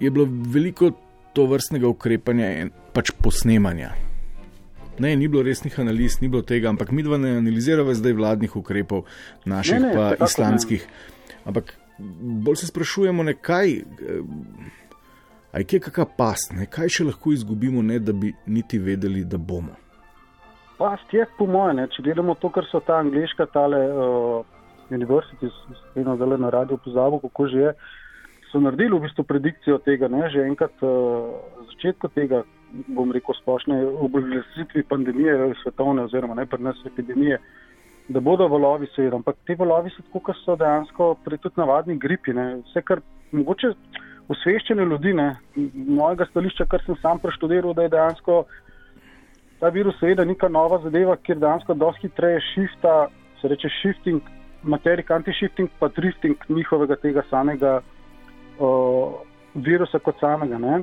[0.00, 0.90] je bilo veliko
[1.32, 3.92] to vrstnega ukrepanja in pač posnemanja.
[4.98, 8.56] Ne, ni bilo resnih analiz, ni bilo tega, ampak mi dva ne analiziramo zdaj vladnih
[8.56, 9.04] ukrepov,
[9.46, 10.26] naših Ne, ne, pa ne.
[10.26, 10.86] islamskih.
[11.46, 11.76] Ampak
[12.44, 13.82] bolj se sprašujemo, ne, kaj.
[15.52, 16.66] A je kje kakšna past, ne?
[16.66, 19.78] kaj še lahko izgubimo, ne da bi niti vedeli, da bomo.
[20.78, 24.44] Past je, po mojem, če gledamo to, kar so ta angliška, tale uh,
[24.90, 25.48] univerziteti,
[25.98, 27.72] eno zdaj na radio pozabo, kako že je,
[28.52, 31.34] so naredili v bistvu predikcijo tega, ne, že enkrat uh,
[31.72, 32.42] začetku tega,
[32.96, 37.38] bom rekel, splošne oboglasitvi pandemije svetovne oziroma ne pri nas epidemije,
[38.08, 41.98] da bodo valovi seveda, ampak te valovi so tako, kot so dejansko pri tudi navadni
[41.98, 43.72] gripi, ne, vse kar mogoče
[44.32, 45.28] osveščene ljudi, ne,
[45.74, 48.42] mojega stališča, kar sem sam preštudiral, da je dejansko
[49.60, 52.96] ta virus seveda neka nova zadeva, kjer dejansko dosti hitreje šifta,
[53.40, 54.22] se reče shifting,
[54.62, 57.80] materik, anti-shifting, pa drifting njihovega tega samega
[58.58, 59.18] uh,
[59.54, 60.58] virusa kot samega.
[60.58, 60.82] Ne?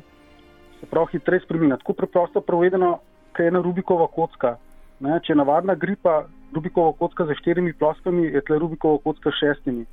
[0.79, 1.77] Se pravi, hitreje spremenja.
[1.77, 2.99] Tako preprosto povedano,
[3.35, 4.55] kaj je ena Rubikova kocka.
[4.99, 5.19] Ne?
[5.23, 6.23] Če je navadna gripa,
[6.55, 9.85] Rubikova kocka z štirimi ploskami, je tle Rubikova kocka s šestimi.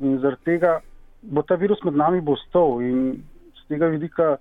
[0.00, 0.80] In zaradi tega
[1.22, 3.22] bo ta virus med nami bo ostal in
[3.54, 4.36] z tega vidika,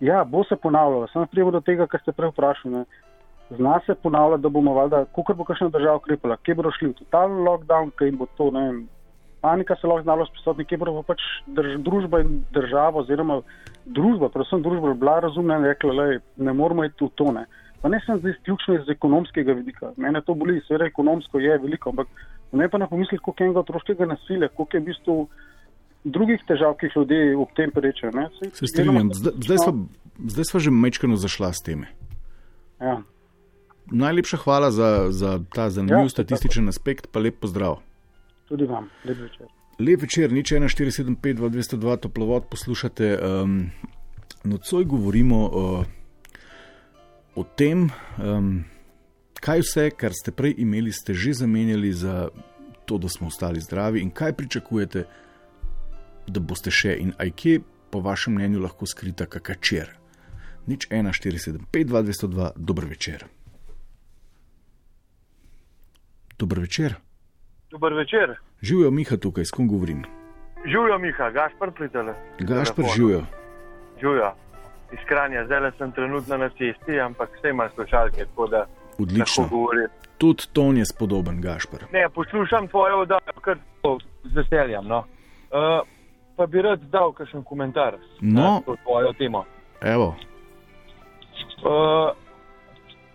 [0.00, 1.08] ja, bo se ponavljalo.
[1.12, 2.74] Samo prijemo do tega, kar ste prej vprašali.
[2.74, 2.84] ne.
[3.50, 6.94] zna se ponavljati, da bomo valjda, kako bo kakšna država ukrepala, kje bodo šli v
[6.94, 8.88] totalen lockdown, kaj bo to, ne vem,
[9.40, 13.40] panika se lahko znalo spisati, kje bodo pa pač drž, družba in država oziroma
[13.86, 17.46] družba, predvsem družba, bila razumna in rekla, le, ne moramo iti v tone.
[17.82, 19.92] Pa ne sem zdaj izključno iz ekonomskega vidika.
[19.96, 22.08] Mene to boli, seveda ekonomsko je veliko, ampak
[22.52, 25.16] ne pa na pomislih, koliko enega otroškega nasilja, koliko je v bistvu
[26.04, 28.10] drugih težav, ki jih ljudje ob tem prečejo.
[28.54, 29.72] Se strinjam, zdaj, zdaj, sva,
[30.34, 31.92] zdaj sva že mečkano zašla s teme.
[32.80, 32.98] Ja.
[33.88, 37.78] Najlepša hvala za, za ta zanimiv Ja, statističen aspekt, pa lep pozdrav.
[38.48, 39.46] Tudi vam, lep večer.
[39.78, 43.18] Lep večer, nič 1475, 202, toplovod poslušate.
[43.22, 43.70] Um,
[44.44, 45.84] nocoj govorimo o,
[47.34, 48.64] o tem, um,
[49.40, 52.28] kaj vse, kar ste prej imeli, ste že zamenjali za
[52.88, 55.04] to, da smo ostali zdravi in kaj pričakujete,
[56.26, 59.92] da boste še in aj kje, po vašem mnenju, lahko skrita kakačer.
[60.66, 63.24] Nič 1475, 202, dober večer.
[66.38, 66.98] Dober večer.
[67.70, 68.36] Dober večer.
[68.62, 70.04] Živijo Miha tukaj, s kom govorim.
[70.64, 72.14] Živijo Miha, Gašpar pritele.
[72.40, 73.22] Gašpr živijo.
[74.00, 74.32] Živijo.
[74.92, 78.66] Iz Kranja, zdaj sem trenutno na cesti, ampak vse ima slušalke, tako da
[78.98, 79.48] Odlično.
[79.50, 79.88] govorim.
[80.18, 81.84] Tudi ton je spodoben, Gašpr.
[81.92, 84.84] Ne, poslušam tvojo oddajo, kar tako z veseljem.
[84.84, 84.98] No.
[84.98, 85.86] Uh,
[86.36, 88.42] pa bi rad dal kakšen komentar No.
[88.42, 89.44] na to tvojo temo.
[89.82, 90.14] Evo,
[91.58, 92.14] Uh,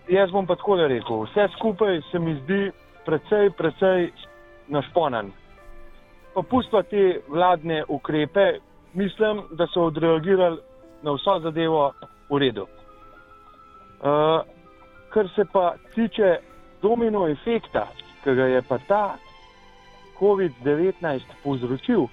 [0.08, 2.72] jaz bom pa tako rekel, vse skupaj se mi zdi
[3.06, 4.12] precej, precej
[4.74, 5.32] našponan.
[6.34, 8.60] Pa pustva te vladne ukrepe,
[8.94, 10.58] mislim, da so odreagirali
[11.04, 11.92] na vso zadevo
[12.30, 12.64] v redu.
[12.64, 14.42] Uh,
[15.14, 16.38] kar se pa tiče
[16.82, 17.88] domino efekta,
[18.24, 19.16] ki ga je pa ta
[20.20, 22.10] COVID-19 povzročil uh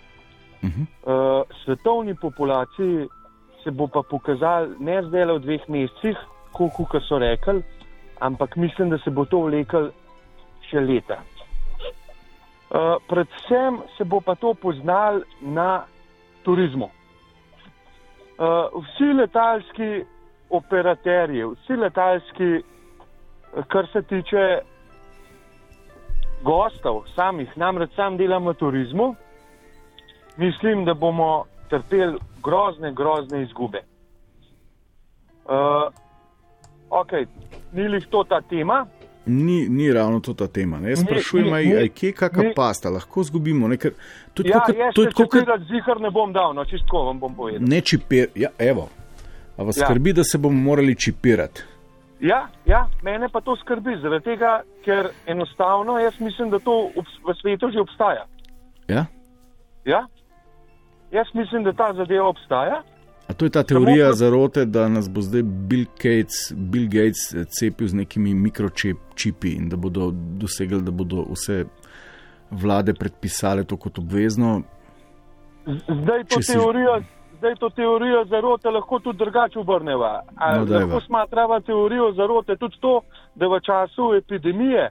[0.62, 0.80] -huh.
[0.80, 3.08] uh, svetovni populaciji,
[3.64, 6.16] se bo pa pokazal ne zdaj le v dveh mesecih,
[6.52, 7.62] kot so rekli,
[8.20, 9.90] ampak mislim, da se bo to vlekel
[10.70, 11.22] še leta.
[12.70, 15.84] Uh, predvsem se bo pa to poznal na
[16.42, 16.90] turizmu.
[18.38, 20.04] Uh, vsi letalski
[20.50, 24.58] operaterji, vsi letalski, eh, kar se tiče
[26.42, 29.14] gostov, samih, namreč sam delam v turizmu,
[30.36, 33.82] mislim, da bomo trpeli grozne, grozne izgube.
[35.44, 35.90] Uh,
[36.90, 37.12] ok,
[37.72, 38.86] ni lih to ta tema.
[39.30, 40.80] Ni, ni ravno to ta tema.
[40.80, 40.90] Ne?
[40.90, 43.68] Jaz sprašujem, aj, kje kakšna pasta, lahko zgubimo.
[43.68, 43.76] Ne?
[43.76, 43.94] Ker,
[44.34, 47.18] tudi Ja, tako, jaz to je tako, kot zihar ne bom dal, no čistko vam
[47.18, 47.62] bom povedal.
[47.62, 48.28] ne čipir.
[48.34, 48.88] Ja, evo.
[49.56, 49.86] A vas Ja.
[49.86, 51.62] skrbi, da se bomo morali čipirati?
[52.20, 56.90] Ja, ja, mene pa to skrbi, zaradi tega, ker enostavno jaz mislim, da to
[57.24, 58.26] v svetu že obstaja.
[58.88, 59.06] Ja?
[59.84, 60.06] Ja?
[61.10, 62.82] Jaz mislim, da ta zadeva obstaja.
[63.30, 67.32] A to je ta teorija to- zarote, da nas bo zdaj Bill Gates, Bill Gates
[67.32, 71.64] eh, cepil z nekimi mikročipi in da bodo dosegli, da bodo vse
[72.52, 74.62] vlade predpisale to kot obvezno.
[75.66, 77.02] Zdaj to si- teorijo.
[77.38, 80.10] Zdaj to teorijo zarote lahko tudi drugače obrneva.
[80.36, 80.80] A No, dajva.
[80.82, 83.00] lahko smatrava teorijo zarote tudi to,
[83.34, 84.90] da v času epidemije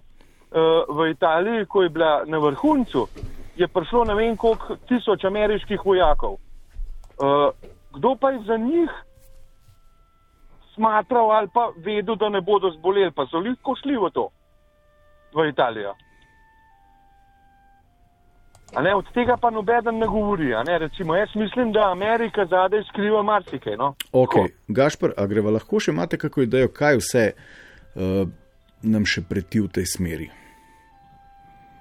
[0.51, 0.57] uh,
[0.89, 3.07] v Italiji, ko je bila na vrhuncu,
[3.55, 6.33] je prišlo ne vem koliko tisoč ameriških vojakov.
[7.19, 7.53] Uh,
[7.99, 8.89] kdo pa je za njih
[10.75, 14.29] smatral ali pa vedel, da ne bodo zboleli, pa so lahko šli v to,
[15.35, 15.93] v Italijo.
[18.75, 20.53] A Ne, od tega pa nobeden ne govori.
[20.67, 23.77] Ne, recimo, jaz mislim, da Amerika zadaj skriva marsikaj.
[23.77, 23.95] No?
[24.11, 24.47] Ok, Tako.
[24.67, 28.29] Gašpr, a greva lahko še imate kako idejo, kaj vse uh,
[28.81, 30.29] nam še preti v tej smeri?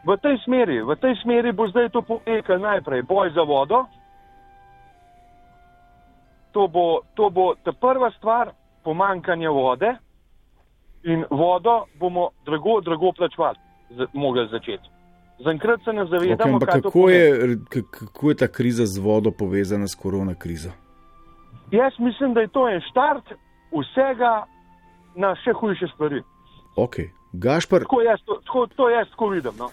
[0.08, 3.84] V tej smeri, v tej smeri bo zdaj to potekalo najprej boj za vodo.
[6.58, 8.50] To bo, to bo ta prva stvar,
[8.84, 9.92] pomankanje vode
[11.04, 14.88] in vodo bomo drago, drago plačevati, z- mogli začeti.
[15.38, 17.58] Zaenkrat se ne Okay, zavedamo, to kako je,
[17.90, 20.70] kako je ta kriza z vodo povezana s korona krizo?
[21.70, 23.24] Jaz mislim, da je to en štart
[23.70, 24.42] vsega
[25.14, 26.22] na še hujše stvari.
[26.76, 26.96] Ok,
[27.32, 29.52] Gašpr, Tako jaz, to, tako, to jaz tako vidim.
[29.58, 29.70] No.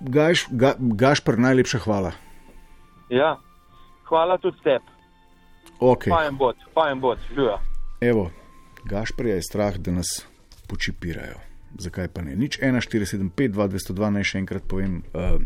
[0.00, 2.12] Gaš, ga, Gašpr, najlepša hvala.
[3.08, 3.36] Ja.
[4.06, 4.99] Hvala tudi tebi.
[5.80, 6.10] Okay.
[6.10, 7.58] Fajem bod, fajem bod, živijo.
[8.00, 8.30] Evo,
[8.84, 10.26] Gašprija je strah, da nas
[10.66, 11.38] počipirajo.
[11.78, 12.36] Zakaj pa ne?
[12.36, 15.00] Nič 1475, 2202, naj še enkrat povem.
[15.14, 15.38] Uh,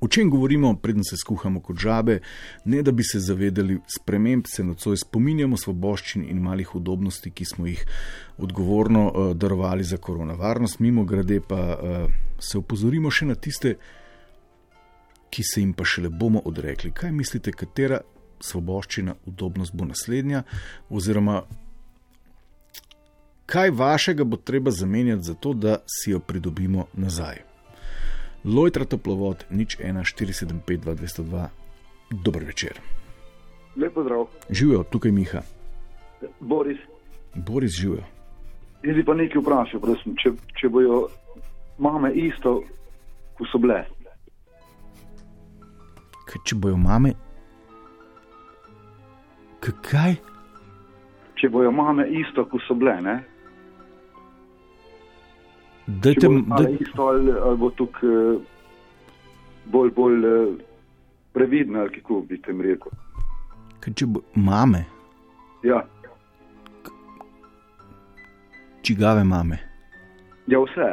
[0.00, 2.18] o čem govorimo, preden se skuhamo kot žabe,
[2.64, 7.68] ne da bi se zavedali sprememb, se nocoj spominjamo svoboščin in malih udobnosti, ki smo
[7.68, 7.84] jih
[8.38, 12.10] odgovorno uh, darovali za koronavarnost, mimo grede pa uh,
[12.40, 13.76] se opozorimo še na tiste,
[15.30, 16.90] ki se jim pa šele bomo odrekli.
[16.96, 18.00] Kaj mislite, katera
[18.40, 20.42] svoboščina, udobnost bo naslednja,
[20.90, 21.42] oziroma
[23.46, 27.42] kaj vašega bo treba zamenjati, zato da si jo pridobimo nazaj.
[28.44, 31.48] Lojtra toplovod, nič 1, 475, 202,
[32.10, 32.80] dober večer.
[33.76, 35.42] Lepo zdrav, Živijo, tukaj Miha,
[36.40, 36.78] Boris.
[37.34, 38.02] Boris živijo.
[38.82, 41.06] Jaz bi pa nekaj vprašal, prosim, če, če bojo
[41.78, 42.60] mame isto,
[43.38, 43.82] kot so bile.
[46.26, 47.14] Kaj, če bojo mame.
[49.66, 50.14] Kaj?
[51.34, 53.16] Če bojo mame isto, kot so bile, ne?
[55.86, 58.38] Dajte, Če bojo da, mame isto, ali, ali bo tukaj eh,
[59.66, 60.54] bolj, bolj eh,
[61.32, 62.92] previdna, ali kako bi tem rekel.
[63.80, 64.84] kaj, če bo mame,
[65.62, 65.82] Ja,
[68.82, 69.58] čigave mame.
[70.46, 70.92] ja vse.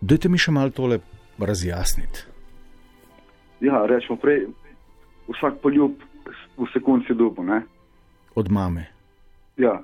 [0.00, 0.98] Dajte mi še malo tole
[1.38, 2.22] razjasniti.
[3.60, 4.44] Ja, rečemo prej,
[5.28, 5.96] vsak poljub
[6.56, 7.62] v sekunci dubu, ne?
[8.34, 8.86] Od mame.
[9.56, 9.82] Ja,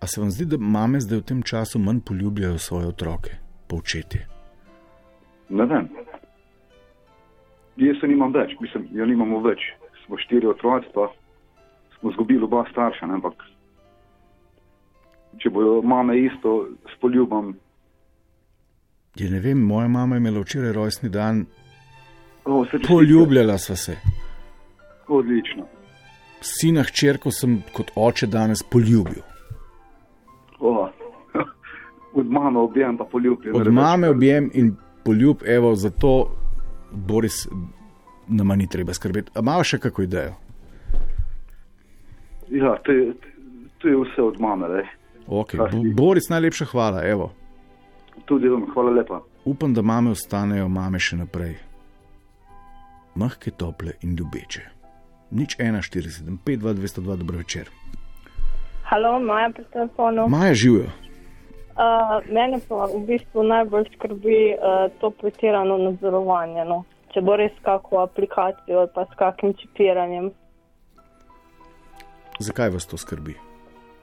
[0.00, 3.30] A se vam zdi, da mame zdaj v tem času manj poljubljajo svoje otroke,
[3.68, 4.26] povčetje?
[5.50, 5.88] ne vem.
[7.76, 9.60] Jaz se nimam več, mislim, ja nimamo več.
[10.04, 11.08] Smo štiri otroci, pa
[11.98, 13.42] smo izgubili oba starša, ne, ampak
[15.42, 17.54] če bojo mame isto s poljubom,
[19.18, 21.46] Ja, ne vem, moja mama je imela včeraj rojstni dan,
[22.44, 23.96] o, poljubljala sva se.
[25.10, 25.66] Odlično.
[26.40, 29.22] Sina hčerko sem kot oče danes poljubil.
[30.60, 30.88] O,
[32.20, 33.56] od mame objem pa poljubljen.
[33.56, 36.30] Od mame objem in poljub, evo, zato
[36.90, 37.48] Boris,
[38.28, 39.30] nama ni treba skrbeti.
[39.34, 40.34] A imaš še kako idejo?
[42.50, 43.12] Ja, to je,
[43.78, 44.86] to je vse od mame, le.
[45.26, 45.58] Okay.
[45.58, 45.82] Bo?
[46.02, 47.32] Boris, najlepša hvala, evo.
[48.24, 49.20] Tudi vam, hvala lepa.
[49.44, 51.56] Upam, da mame ostanejo mame še naprej.
[53.14, 54.79] Mahke, tople in ljubeče.
[55.30, 57.70] Nič 1, 4, 7, 5, 2, 202, dobro večer.
[58.84, 60.28] Halo, Maja pri telefonu.
[60.28, 60.90] Maja živijo.
[61.70, 66.64] Uh, mene pa v bistvu najbolj skrbi uh, to pretirano nadzorovanje.
[66.66, 66.82] No.
[67.14, 70.30] Če bo res kako aplikacijo ali pa s kakim čipiranjem.
[72.40, 73.34] Zakaj vas to skrbi?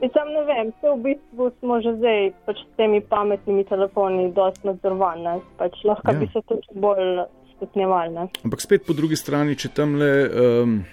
[0.01, 4.31] In sam ne vem, vse v bistvu smo že zdaj pač s temi pametnimi telefoni
[4.31, 5.39] dosti nadzorovane.
[5.59, 6.19] Pač lahko Ja.
[6.19, 8.13] bi se tudi bolj stopnjevali.
[8.13, 8.27] ne.
[8.45, 10.83] Ampak spet po drugi strani, če tam le um,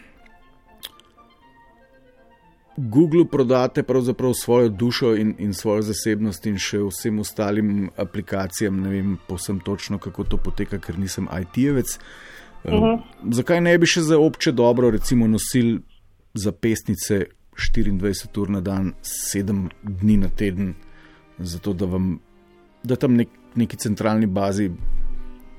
[2.76, 8.90] Google prodate pravzaprav svojo dušo in, in svojo zasebnost in še vsem ostalim aplikacijam, ne
[8.90, 11.98] vem povsem točno, kako to poteka, ker nisem IT-jevec.
[12.64, 13.02] Uh -huh.
[13.30, 15.78] Zakaj ne bi še za obče dobro, recimo, nosil
[16.34, 20.74] zapestnice 24 ur na dan, 7 dni na teden,
[21.38, 22.18] zato da vam,
[22.82, 24.70] da tam nek, neki centralni bazi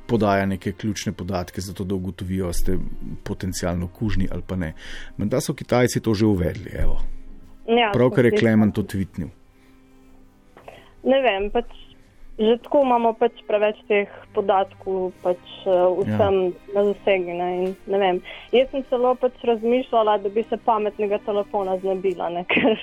[0.08, 2.78] podaja neke ključne podatke, zato da ugotovijo, ste
[3.24, 4.74] potencialno kužni ali pa ne.
[5.18, 7.00] Menda so Kitajci to že uvedli, evo.
[7.68, 9.28] Ja, Pravkar je Klemen to tvitnil.
[11.06, 11.66] Ne vem, pač
[12.36, 16.74] že tako imamo pač preveč teh podatkov, pač uh, vsem ja.
[16.76, 17.32] na zasegi.
[17.32, 18.20] Ne, in ne vem.
[18.52, 22.76] Jaz sem celo pač razmišljala, da bi se pametnega telefona znebila, ne, ker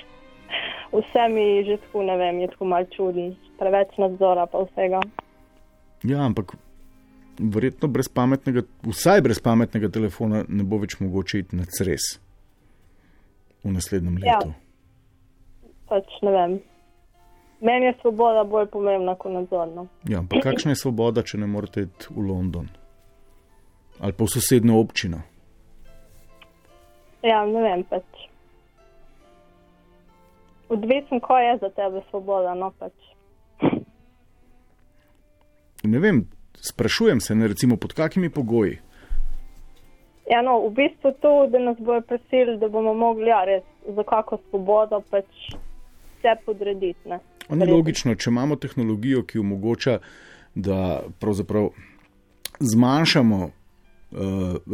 [0.93, 5.03] vse mi že tako, ne vem, je tako mal čuden, preveč nadzora pa vsega.
[6.03, 6.57] Ja, ampak
[7.39, 12.19] verjetno brez pametnega, vsaj brez pametnega telefona ne bo več mogoče iti na cres
[13.63, 14.37] v naslednjem Ja.
[14.37, 14.53] letu.
[15.89, 16.59] Pač ne vem.
[17.61, 19.87] Meni je svoboda bolj pomembna kot nadzorno.
[20.09, 22.67] Ja, ampak kakšna je svoboda, če ne morete iti v London
[23.99, 25.21] ali pa v sosednjo občino?
[27.23, 28.03] Ja, ne vem, pač.
[30.69, 32.91] Odvisen, ko je za tebe svoboda, no pač.
[35.83, 36.23] Ne vem,
[36.65, 38.79] sprašujem se, ne recimo pod kakimi pogoji.
[40.31, 43.63] Ja, no, v bistvu to, da nas bojo prosili, da bomo mogli ja, res
[43.95, 45.25] za kako svobodo pač
[46.23, 47.09] vse podrediti.
[47.09, 47.19] Ne.
[47.49, 49.97] On je logično, če imamo tehnologijo, ki omogoča,
[50.55, 51.69] da pravzaprav
[52.59, 53.51] zmanjšamo uh,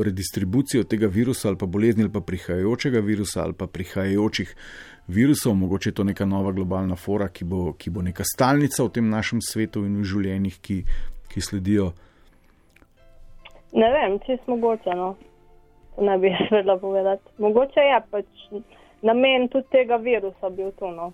[0.03, 4.55] redistribucijo tega virusa ali pa bolezni ali pa prihajajočega virusa ali pa prihajajočih
[5.07, 8.91] virusov, mogoče je to neka nova globalna fora, ki bo, ki bo neka stalnica v
[8.93, 10.83] tem našem svetu in v življenjih, ki,
[11.33, 11.91] ki sledijo.
[13.73, 14.95] Ne vem, če je mogoče.
[14.97, 15.15] No.
[15.95, 17.23] To ne bi vedela povedati.
[17.37, 18.25] Mogoče je pač
[19.01, 20.91] namen tudi tega virusa bil to.
[20.91, 21.11] No.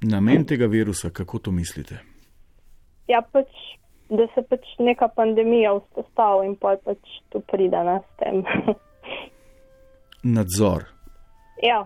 [0.00, 1.98] Namen tega virusa, kako to mislite?
[3.08, 3.48] Ja, pač,
[4.08, 8.44] da se pač neka pandemija vzpostavi in pa pač to pride ne, s tem.
[10.36, 10.84] Nadzor.
[11.62, 11.84] ja.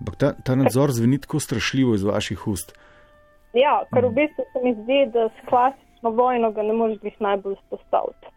[0.00, 2.74] Ampak ta, ta nadzor zveni tako strašljivo iz vaših ust.
[3.54, 7.16] Ja, ker v bistvu se mi zdi, da s klasično vojno ga ne moreš jih
[7.20, 8.34] najbolj vzpostaviti.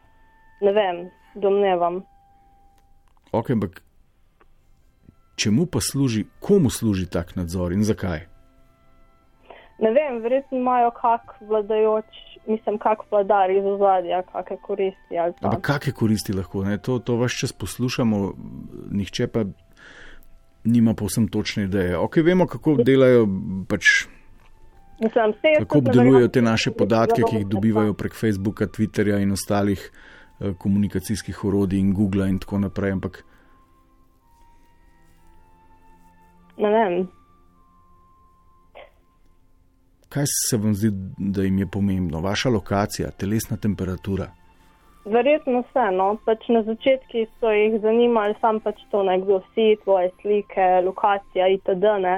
[0.62, 1.04] Ne vem,
[1.36, 2.02] domnevam.
[3.32, 3.82] Ok, ampak
[5.36, 8.26] čemu pa služi, komu služi tak nadzor in zakaj?
[9.80, 12.06] Ne vem, verjetno imajo kak vladajoč,
[12.48, 15.20] mislim, kak vladar iz ozadja, kakšne koristi.
[15.22, 16.64] Ampak kakšne koristi lahko?
[16.66, 16.80] Ne?
[16.82, 18.34] To, to vaš čas poslušamo,
[18.92, 19.46] nihče pa
[20.64, 21.98] nima povsem točne ideje.
[21.98, 23.28] Ok, vemo, kako delajo,
[23.70, 24.08] pač,
[25.00, 29.32] Mislim, jaz kako obdelujejo te naše da podatke, ki jih dobivajo prek Facebooka, Twitterja in
[29.32, 29.92] ostalih
[30.40, 32.92] eh, komunikacijskih orodij in Google in tako naprej.
[32.92, 33.24] Ampak
[36.58, 37.08] Ne vem.
[40.10, 42.22] kaj se vam zdi, da jim je pomembno?
[42.22, 44.28] Vaša lokacija, telesna temperatura.
[45.06, 46.08] Verjetno vse, no.
[46.26, 51.86] Pač na začetku so jih zanimali sam pač to, nekdo si, tvoje slike, lokacija itd.
[52.04, 52.16] Ne.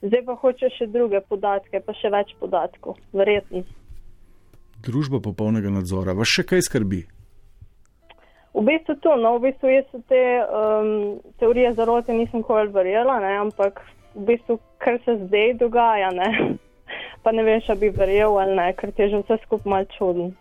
[0.00, 2.96] Zdaj pa hoče še druge podatke, pa še več podatkov.
[3.12, 3.66] Verjetno.
[4.80, 6.14] Družba popolnega nadzora.
[6.16, 7.02] Vas še kaj skrbi?
[8.54, 10.88] V bistvu to, no, v bistvu jaz v te um,
[11.38, 13.78] teorije zarote nisem nikoli verjela, ne, ampak
[14.16, 16.56] v bistvu, kar se zdaj dogaja, ne,
[17.22, 19.86] pa ne veš, ali bi verjel ali ne, ker ti je že vse skupaj mal
[19.94, 20.32] čudno.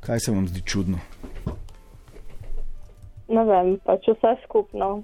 [0.00, 1.02] Kaj se vam zdi čudno?
[3.28, 5.02] Ne vem, pač vse skupno.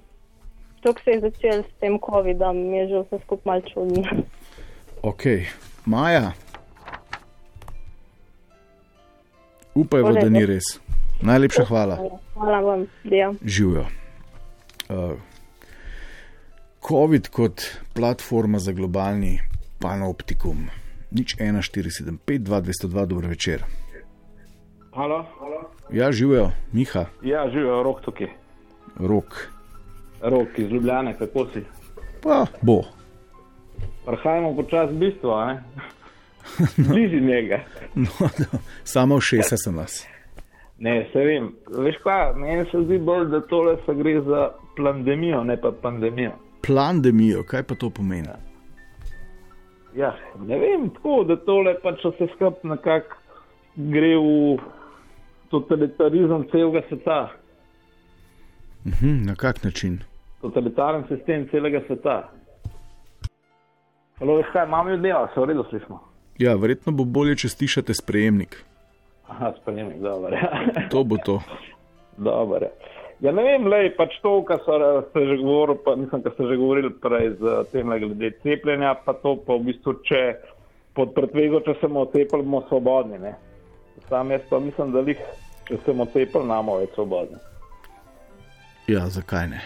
[0.81, 4.03] To, ko se je začel s tem COVID-om, je že vse skupaj mal čudno.
[5.03, 5.23] Ok,
[5.85, 6.31] Maja.
[9.75, 10.79] Upajmo, da ni res.
[11.21, 11.99] Najlepša hvala.
[12.33, 13.33] Hvala vam, Dio.
[13.43, 13.85] Živijo.
[14.89, 15.19] Uh,
[16.87, 17.61] COVID kot
[17.93, 19.39] platforma za globalni
[19.79, 20.67] panoptikum.
[21.11, 23.63] Nič 1475, 2202, dober večer.
[24.93, 25.25] Halo?
[25.91, 28.27] Ja, živijo, Miha, Ja, živijo, rok tukaj.
[28.95, 29.51] rok.
[30.21, 31.63] Rok iz Ljubljane, kako si?
[32.23, 32.81] Pa bo.
[34.05, 35.63] Prehajamo počasi bistvo, ne?
[36.89, 37.59] Bliži njega.
[37.95, 40.07] No, no, samo v šesa sem vas.
[40.79, 41.49] Ne, se vem.
[41.77, 46.31] Veš kaj, meni se zdi bolj, da tole se gre za pandemijo, ne pa pandemijo.
[46.67, 48.29] Plandemijo, kaj pa to pomeni?
[49.95, 53.17] Ja, ne vem, tako da tole pač vse skup nekako
[53.75, 54.57] gre v
[55.49, 57.19] totalitarizem celega sveta.
[58.85, 59.99] Mhm, na kak način?
[60.41, 62.29] Totalitaren sistem celega sveta.
[64.19, 65.99] Halo, veš kaj, imamo ljudi, a se v redu slišimo?
[66.39, 68.63] Ja, verjetno bo bolje, če stišate sprejemnik.
[69.27, 70.37] Aha, sprejemnik, dobro.
[70.91, 71.41] To bo to.
[72.29, 72.67] Dobro.
[73.19, 76.55] Ja, ne vem, lej, pač to, kar ste že govorili, pa mislim, kar ste že
[76.59, 80.21] govorili prej z tem glede cepljenja, pa to pa v bistvu, če
[80.95, 83.19] pod pretvego, če se bomo cepili, bomo svobodni.
[83.19, 83.35] Ne?
[84.07, 85.19] Sam jaz pa mislim, da lih,
[85.67, 87.39] če se bomo cepili, namo več svobodni.
[88.89, 89.59] Ja, zakaj ne?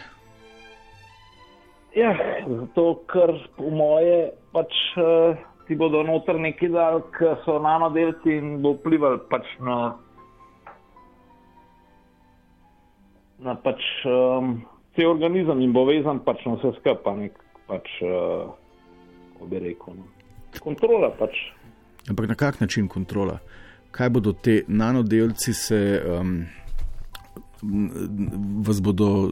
[1.95, 2.11] Ja,
[2.47, 8.57] zato, ker po moje pač uh, ti bodo noter neki dal, ki so nanodelci in
[8.65, 9.77] bo vplivali pač na,
[13.45, 14.57] na pač um,
[14.97, 17.29] cel organizem in bo vezan pač na vse skupaj,
[17.69, 18.51] pač, uh,
[19.37, 20.09] kako bi rekel, no.
[20.65, 21.37] kontrola pač.
[22.11, 23.39] Ampak na kak način kontrola?
[23.95, 25.79] Kaj bodo te nanodelci se,
[26.11, 26.41] um,
[28.65, 29.29] vas bodo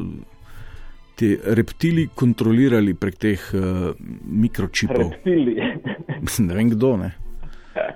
[1.16, 3.92] ti reptili kontrolirali prek teh uh,
[4.26, 5.12] mikročipov?
[5.12, 5.56] Reptili.
[6.48, 7.12] ne vem kdo, ne.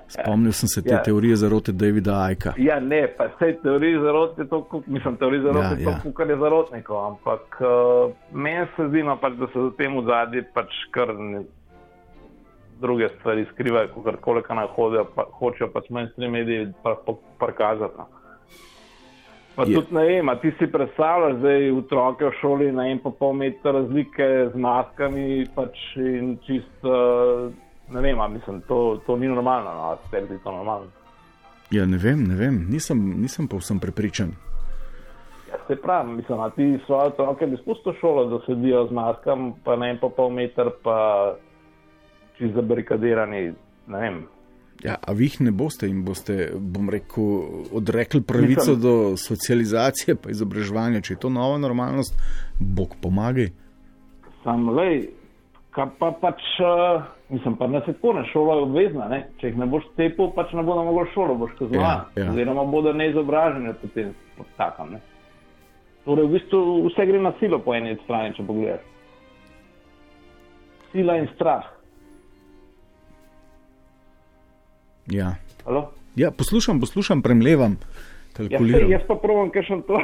[0.08, 0.96] Spomnil sem se te ja.
[0.96, 1.02] Ja.
[1.02, 2.54] teorije zarote Davida Aika.
[2.56, 5.98] Ja, ne, pa vse teorije zarote, to, ko- mislim, teorije zarote, Ja, ja, ja.
[6.00, 7.66] to, kar je zarotnikov, ampak uh,
[8.32, 11.42] meni se zdi, no, pač, da se za tem v zadnji pač kar ne,
[12.80, 17.98] druge stvari skrivajo, kot koliko naj hodijo, pa, hočejo pač mainstream mediji pa- pa- prikazati.
[17.98, 18.06] No.
[19.56, 19.74] Pa Je.
[19.74, 23.72] tudi ne vem, ti si predstavljaš zdaj otroke v šoli na en pa pol metra
[23.72, 27.48] razlike z maskami pač in čist, uh,
[27.88, 30.92] ne vem, mislim, to, to ni normalno, no, tebi je to normalno.
[31.72, 34.36] Ja, ne vem, ne vem, nisem, nisem povsem prepričan.
[35.48, 39.52] Ja, se pravi, mislim, a ti svoje otroke bi spustil šolo, da sedijo z maskami,
[39.64, 40.98] pa ne en pa pol meter, pa
[42.36, 43.54] čist zabarikadirani,
[43.88, 44.26] ne vem.
[44.84, 47.24] Ja, a vi jih ne boste in boste, bom rekel,
[47.72, 52.18] odrekli pravico Mislim- do socializacije in izobraževanja, če je to nova normalnost,
[52.60, 53.50] bog pomagaj.
[54.42, 55.08] Sam lej,
[55.70, 59.26] kaj pa pač, uh, mislim, pa ne se tako ne, šola je obvezna, ne?
[59.40, 62.04] če jih ne boš cepil, pač ne bodo mogli v šolo, boš kaznovan.
[62.16, 62.30] Ja, ja.
[62.30, 64.92] Oziroma bodo neizobraženi potem pod takom.
[64.92, 65.00] Ne?
[66.04, 68.84] Torej, v bistvu vse gre na silo po eni strani, če pogledaš.
[70.92, 71.75] Sila in strah.
[75.12, 75.34] Ja.
[75.64, 75.90] Halo?
[76.16, 78.80] ja, poslušam, poslušam, premlevam, Ja, kalkuliram.
[78.80, 79.96] sej, jaz pa provam, ker sem to,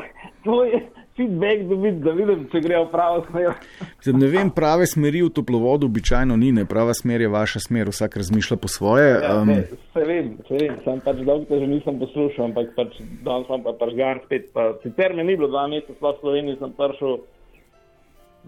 [0.44, 0.78] to je
[1.16, 3.58] feedback dobiti, da vidim, če gre v pravo smer.
[4.00, 7.90] Zdaj, ne vem, prave smeri v toplovodu običajno ni, ne prava smer je vaša smer,
[7.92, 9.10] vsak razmišlja po svoje.
[9.20, 12.96] Ja, Um, ne, se vem, se vem, sem pač dolgo že nisem poslušal, ampak pač
[13.20, 14.48] danes sem pa pržgan spet.
[14.56, 17.20] Pa, sicer me ni bilo dva meseca, sploh v Sloveniji sem prišel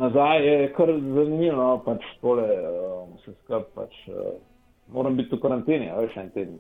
[0.01, 4.33] nazaj je kar zanimivo, no, pač tole, uh, vse skupaj, pač, uh,
[4.93, 6.59] moram biti v karanteni, veš, en teden.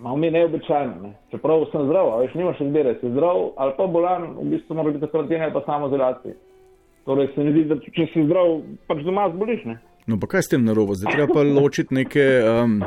[0.00, 1.12] Malo mi je neobičajno, ne.
[1.30, 5.06] čeprav sem zdrav, veš, nimaš izbire, si zdrav ali pa bolan, v bistvu moraš biti
[5.06, 6.34] v karanteni ali pa samo izolaciji.
[7.04, 9.78] Torej se mi zdi, da če si zdrav, pač doma zboliš, ne.
[10.06, 10.96] No, pa kaj s tem narobo?
[10.98, 12.80] Zdaj treba pa ločiti neke um,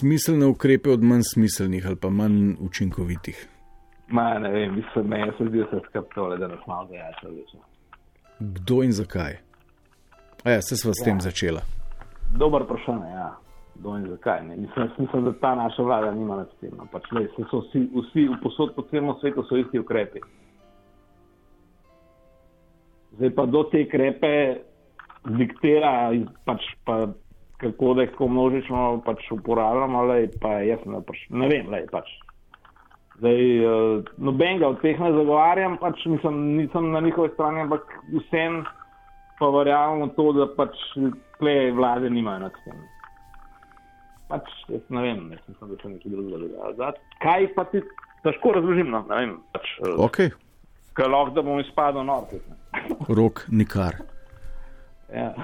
[0.00, 3.48] smiselne ukrepe od manj smiselnih ali pa manj učinkovitih.
[4.08, 7.28] Ma, ne vem, mislim, meni se zdi, da se skupaj tole, da nas malo zajača.
[8.38, 9.38] Kdo in zakaj?
[10.44, 11.20] A ja, se sva s tem Ja.
[11.20, 11.60] začela.
[12.34, 13.30] Dober vprašanje, ja.
[13.74, 14.44] Kdo in zakaj?
[14.46, 14.56] Ne?
[14.56, 16.70] Mislim, mislim, da ta naša vlada nima nad tem.
[16.92, 17.02] Pač,
[17.50, 20.20] so vsi, vsi v posod po celem svetu so isti ukrepi.
[23.16, 24.32] Zdaj pa do te ukrepe
[25.38, 26.10] diktira,
[26.44, 27.06] pač pa
[27.62, 32.08] kako da jih množično pač uporabljamo, lej, pa jaz ne, pač, ne vem, lej, pač.
[33.20, 38.64] Zdaj, uh, nobenega od teh ne zagovarjam, pač nisem, nisem na njihovi strani, ampak vsem
[39.42, 40.78] pa verjamem v to, da pač
[41.40, 42.78] tle vlade nimajo nad tem.
[44.30, 46.72] Pač, jaz ne vem, jaz mislim, da se nekaj drugega dogaja.
[46.78, 47.82] Zdaj, Kaj pa ti
[48.22, 50.20] težko razložim, no, ne vem, pač, uh, Ok,
[50.94, 52.28] kaj lahko, da bom izpadel nor.
[52.30, 52.56] tudi, ne.
[53.20, 53.98] rok nikar.
[55.12, 55.34] Ja.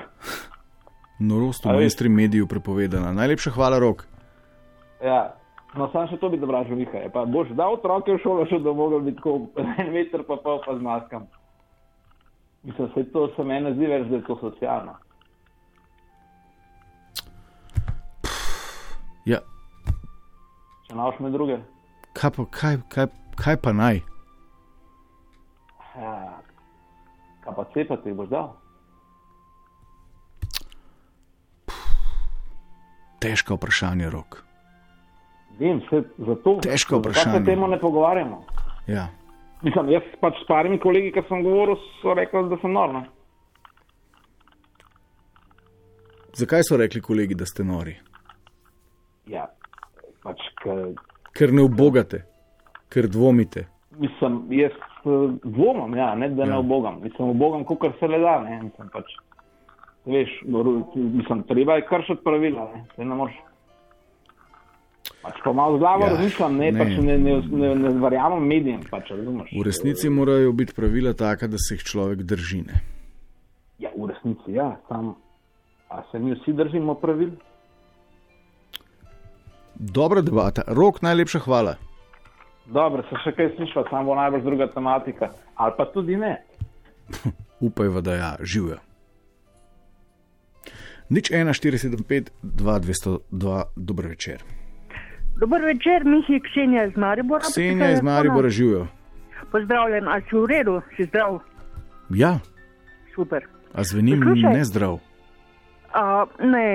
[1.19, 3.11] Norost v mainstream mediju prepovedana.
[3.13, 4.07] Najlepša hvala, rok.
[5.03, 5.35] Ja.
[5.77, 7.05] No, sam še to bi dobro Miha.
[7.05, 9.51] je Pa boš dal otroke v šolo, še da mogel biti tako
[9.83, 11.27] en meter pa pol pa z maskam.
[12.63, 14.95] Mislim, se to se meni zdi več, da je to socialno.
[19.29, 19.39] Ja,
[20.89, 21.59] Če naš med druge.
[22.13, 23.07] kaj pa, kaj, kaj,
[23.37, 24.01] kaj pa naj?
[25.99, 26.15] Ja.
[27.45, 28.49] Kaj pa cepati boš dal?
[33.19, 34.43] Težko vprašanje, rok.
[35.59, 36.59] Vem, se zato.
[36.63, 37.37] Težko vprašanje.
[37.37, 38.45] se o tem ne pogovarjamo?
[38.87, 39.09] Ja.
[39.63, 42.93] Mislim, jaz pač s parimi kolegi, ki sem govoril, so rekli, da sem nor.
[42.95, 43.03] ne.
[46.39, 47.97] Zakaj so rekli kolegi, da ste nori?
[49.27, 49.49] Ja,
[50.23, 50.93] pač, ker
[51.39, 52.23] Ker ne obogate,
[52.91, 53.67] ker dvomite.
[53.99, 56.59] Mislim, jaz eh, dvomim, ja, ne da ne Ja.
[56.59, 57.01] obogam.
[57.03, 58.41] Mislim, obogam, kot se le da.
[58.43, 59.13] Ne, mislim, pač,
[60.07, 60.31] veš,
[60.95, 62.71] mislim, treba je kršiti pravila.
[62.75, 63.37] Ne, ne moreš.
[65.29, 66.79] Pač pa malo z glavo Ja, ja, razmišljam, ne, ne.
[66.81, 68.81] Pač ne, ne, ne, ne verjamem medijem.
[68.89, 69.51] Pač, razumeš?
[69.53, 72.63] V resnici morajo biti pravila taka, da se jih človek drži.
[72.65, 72.81] Ne?
[73.85, 75.13] Ja, v resnici, ja, sam.
[75.93, 77.37] A se mi vsi držimo pravil?
[79.77, 80.65] Dobra debata.
[80.67, 81.77] Rok, najlepša hvala.
[82.73, 85.31] Dobro, se še kaj slišva, samo bo najbrž druga tematika.
[85.61, 86.39] Ali pa tudi ne.
[87.69, 88.81] Upajva, da ja, živijo.
[91.09, 94.45] Nič 1, 475, 2, 202, dober večer.
[95.39, 97.41] Dober večer, Mihi, Ksenija iz Maribora.
[97.41, 98.87] Ksenija iz Maribora živijo.
[99.53, 101.39] Pozdravljen, a si v redu, si zdrav,
[102.11, 102.39] Ja,
[103.15, 103.45] super.
[103.75, 104.53] a zvenim Poslušaj.
[104.55, 104.99] nezdrav.
[105.95, 106.69] A, ne,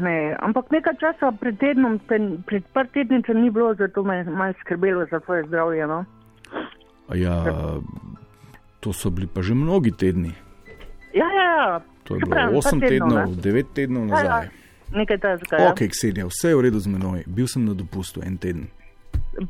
[0.00, 4.24] ne, ampak nekaj časa pred tednom, te, pred par tednicami ni bilo, zato me je
[4.24, 5.86] malo skrbelo za tvoje zdravje.
[5.86, 6.04] No?
[7.08, 7.44] A ja,
[8.80, 10.30] to so bili pa že mnogi tedni.
[11.14, 11.80] Ja, ja, ja.
[12.04, 13.42] To je pravim, bilo par 8 tednov, tednov, ne.
[13.42, 14.48] 9 tednov Ja, ja, nazaj.
[14.94, 15.56] Nekaj tazga.
[15.56, 15.70] Ja.
[15.70, 17.24] Ok, Ksenija, vse je v redu z menoj.
[17.26, 18.68] Bil sem na dopustu en teden.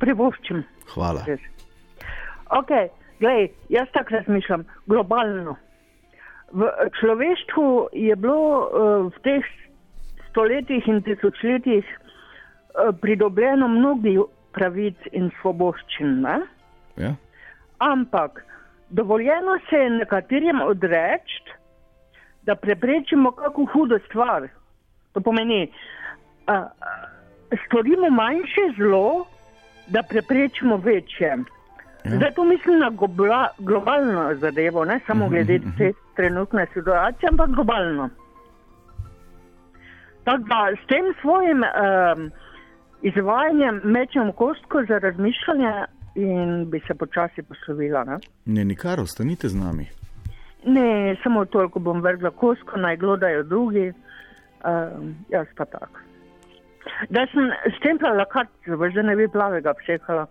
[0.00, 0.62] Privoščim.
[0.94, 1.24] Hvala.
[1.26, 1.42] Res.
[2.52, 2.70] Ok,
[3.18, 5.56] gledaj, jaz tako razmišljam, globalno.
[6.52, 6.68] V
[7.00, 7.66] človeštvu
[7.96, 9.46] je bilo uh, v teh
[10.30, 16.20] stoletjih in tisočletjih uh, pridobljeno mnogo pravic in svoboščin.
[16.26, 16.38] Ne?
[17.00, 17.14] Ja?
[17.80, 18.44] Ampak
[18.90, 21.56] dovoljeno se je nekaterim odreči,
[22.42, 24.48] da preprečimo kako hudo stvar.
[25.12, 25.72] To pomeni,
[26.48, 26.66] uh,
[27.66, 29.26] storimo manjše zlo,
[29.86, 31.28] da preprečimo večje.
[32.04, 32.16] Ja.
[32.16, 37.28] Zdaj to mislim na gobla, globalno zadevo, ne samo Mhm, glede mhm, te trenutne situacije,
[37.30, 38.08] ampak globalno.
[40.24, 42.30] Tako da s tem svojim um,
[43.02, 45.84] izvajanjem mečem kostko za razmišljanje
[46.14, 48.04] in bi se počasi poslovila.
[48.04, 48.18] Ne?
[48.44, 49.86] Ne, nikar, ostanite z nami.
[50.66, 53.92] Ne, samo toliko bom vrgla kostko, naj glodajo drugi,
[54.64, 55.98] um, jaz pa tako.
[57.10, 60.26] Da sem stemplala kartico, da ne bi plavega pšekala.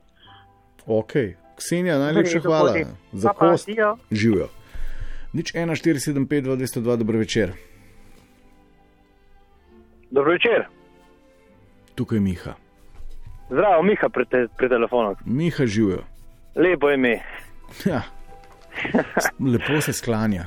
[0.86, 1.14] Ok,
[1.58, 2.86] Ksenija, najlepša V redu, hvala hodi.
[3.14, 3.70] za Pa, pa, kost.
[3.70, 3.98] adijo.
[4.12, 4.48] Živijo.
[5.34, 7.54] Nič 1, 475, 202, dober večer.
[10.12, 10.68] Dobro večer.
[11.96, 12.54] Tukaj je Miha.
[13.50, 15.16] Zdravo, Miha pri, te, pri telefonu.
[15.26, 16.04] Miha živijo.
[16.56, 17.20] Lepo ime.
[17.86, 18.02] Ja.
[19.54, 20.46] Lepo se sklanja.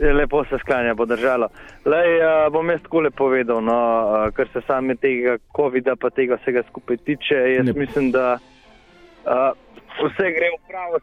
[0.00, 1.48] Lepo se sklanja, bo držalo.
[1.84, 6.10] Lej, uh, bom jaz tako lepo povedal, no, uh, kar se same tega COVID-a pa
[6.10, 7.34] tega vsega skupaj tiče.
[7.34, 7.72] Jaz Ne.
[7.72, 8.38] mislim, da
[9.26, 9.50] uh,
[10.04, 11.00] vse gre v pravo,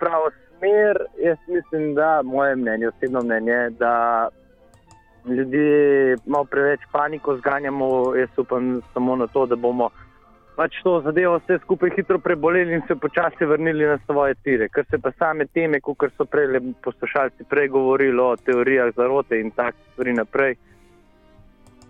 [0.00, 4.28] pravo smer, jaz mislim, da moje mnenje, osebno mnenje, da
[5.24, 8.14] ljudje malo preveč paniko zganjamo.
[8.16, 9.90] Jaz upam samo na to, da bomo
[10.56, 14.68] pač to zadevo vse skupaj hitro preboleli in se počasi vrnili na svoje tire.
[14.68, 19.50] Ker se pa same teme, kot so prej poslušalci prej govorili o teorijah zarote in
[19.50, 20.56] tak stvari naprej.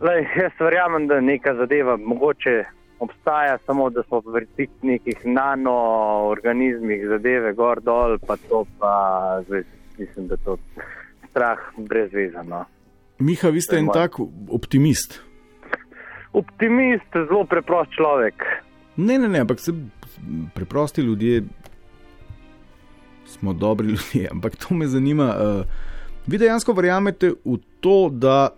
[0.01, 2.65] Lej, jaz verjamem, da neka zadeva mogoče
[2.99, 4.47] obstaja, samo da smo v
[4.83, 8.95] nekih nanoorganizmih zadeve gor dol, pa to pa
[9.47, 9.63] zdaj,
[9.99, 10.57] mislim, da je to
[11.31, 12.65] strah brezvezano.
[13.19, 14.19] Miha, vi ste en tak
[14.51, 15.23] optimist.
[16.37, 18.45] Optimist, zelo preprost človek.
[18.97, 19.73] Ne, ne, ne, ampak se
[20.55, 21.43] preprosti ljudje
[23.27, 24.29] smo dobri ljudje.
[24.31, 25.25] Ampak to me zanima.
[25.25, 25.65] Uh,
[26.27, 28.49] vi dejansko verjamete v to, da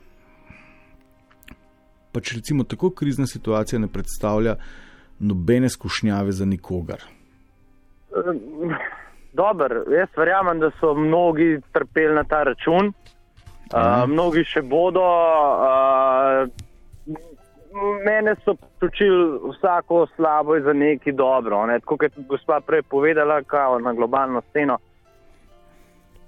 [2.12, 4.56] pač recimo tako krizna situacija ne predstavlja
[5.18, 7.02] nobene skušnjave za nikogar.
[9.32, 15.04] Dober, jaz verjamem, da so mnogi trpeli na ta račun, uh, mnogi še bodo.
[15.04, 16.67] Uh,
[18.04, 21.66] mene so počili vsako slabo za nekaj dobro.
[21.66, 21.80] Ne?
[21.80, 24.78] Tako kot je gospa prej povedala, kao na globalno sceno.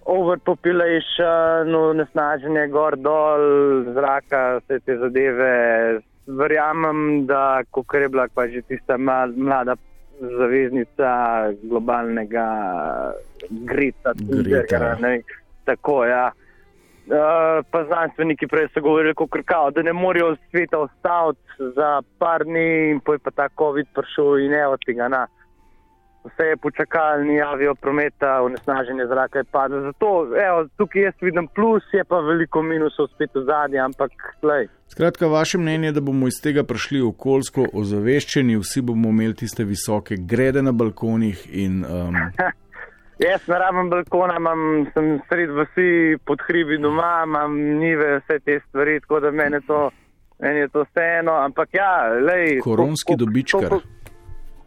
[0.05, 3.43] Overpopulation, nesnaženje gor dol,
[3.95, 5.55] zraka, vse te zadeve.
[6.27, 8.97] Verjamem, da ko je bila pa že tista
[9.37, 9.77] mlada
[10.21, 11.11] zaveznica
[11.63, 12.47] globalnega
[13.51, 14.97] Greta, Greta.
[15.01, 15.23] Ne,
[15.65, 16.31] tako, ja.
[16.35, 16.50] Uh,
[17.71, 23.01] pa znanstveniki prej so govorili, kao, da ne morejo sveta ostati za par dni, in
[23.01, 25.09] pa je pa ta COVID prišel in evo tega.
[25.09, 25.27] Na.
[26.25, 29.81] Vse je počakalo, ni avio prometa, onesnaženje zraka je padlo.
[29.81, 30.07] Zato
[30.49, 34.11] evo, tukaj jaz vidim plus, je pa veliko minusov spet v zadnji, ampak
[34.43, 34.69] lej.
[34.89, 39.65] Skratka, vaše mnenje je, da bomo iz tega prišli okoljsko ozaveščeni, vsi bomo imeli tiste
[39.65, 41.85] visoke grede na balkonih in.
[41.85, 42.21] Um...
[43.21, 48.61] Jaz na rabem balkona, imam, sem sred vsi pod hribi doma, imam nive, vse te
[48.69, 49.91] stvari, tako da meni to,
[50.39, 51.35] meni je to vseeno.
[51.45, 52.61] Ampak ja, lej.
[52.65, 53.77] Koronski dobičkar.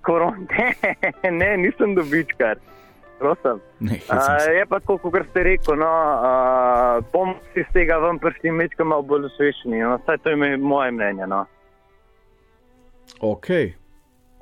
[0.05, 0.73] Koron, ne,
[1.39, 2.61] ne, nisem dobičkar.
[3.19, 3.59] Prosim.
[3.79, 8.19] Ne, Uh, je pa tako, kot ste rekel, no, uh, bom si z tega ven
[8.19, 9.79] prišli mečka malo bolj osveščeni.
[9.79, 11.27] No, vsaj to je moje mnenje.
[11.27, 11.45] No.
[13.21, 13.49] Ok.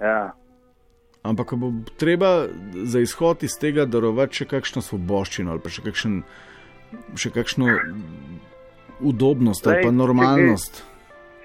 [0.01, 0.34] Ja.
[1.24, 2.47] Ampak bo treba
[2.84, 6.24] za izhod iz tega darovati še kakšno svoboščino ali pa še, kakšen,
[7.15, 7.67] še kakšno
[8.99, 10.84] udobnost ali Lej, pa če normalnost.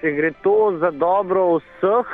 [0.01, 2.09] Če gre to za dobro vseh,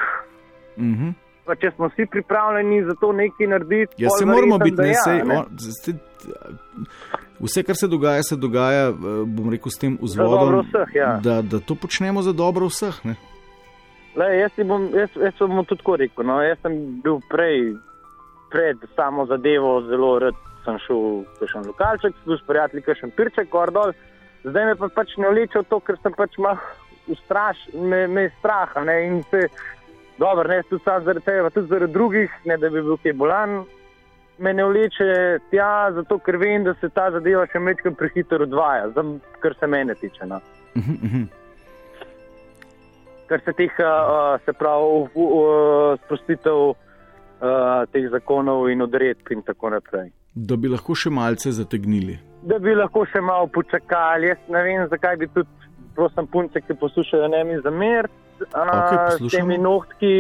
[0.78, 1.10] Mhm.
[1.46, 5.02] pa če smo vsi pripravljeni za to nekaj narediti, Ja, se moramo biti, ne, ja,
[5.04, 5.38] sej, ne.
[5.38, 5.94] on, ste,
[7.40, 8.96] vse, kar se dogaja, se dogaja, eh,
[9.26, 11.20] bom rekel, s tem vzvodom, vseh, ja.
[11.20, 12.96] da, da to počnemo za dobro vseh.
[13.06, 13.16] Ne?
[14.16, 16.26] Lej, jaz, bom, jaz, jaz bom tudi tako rekel.
[16.30, 16.38] No.
[16.46, 17.74] Jaz sem bil prej,
[18.54, 23.74] pred samo zadevo, zelo rad sem šel v kakšen lokalček, s prijatelji, kakšen pirček, gor
[23.74, 23.94] dol.
[24.44, 26.62] Zdaj me pa pač ne vleče to, ker sem pač malo
[27.12, 28.72] ustraš, me, me je strah.
[28.76, 29.48] a Ne, in se,
[30.20, 33.64] dobro, ne tudi sam zaradi tega, tudi zaradi drugih, ne da bi bil kaj bolan.
[34.38, 38.90] Me ne vleče tja, zato ker vem, da se ta zadeva še mečkam prehitro odvaja,
[38.96, 39.04] za,
[39.40, 40.26] kar se mene tiče.
[40.26, 40.40] No.
[40.76, 41.32] Mhm, mhm.
[43.34, 49.74] Kar se teh, uh, se pravi, uh, sprostitev uh, teh zakonov in odredb in tako
[49.74, 50.12] naprej.
[50.34, 52.20] Da bi lahko še malce zategnili.
[52.46, 54.30] Da bi lahko še malo počakali.
[54.30, 55.50] Jaz ne vem, zakaj bi tudi,
[55.98, 58.10] prosim, punce, ki poslušajo, ne mi zamer.
[58.44, 59.30] S poslušamo.
[59.30, 60.16] temi nohtki,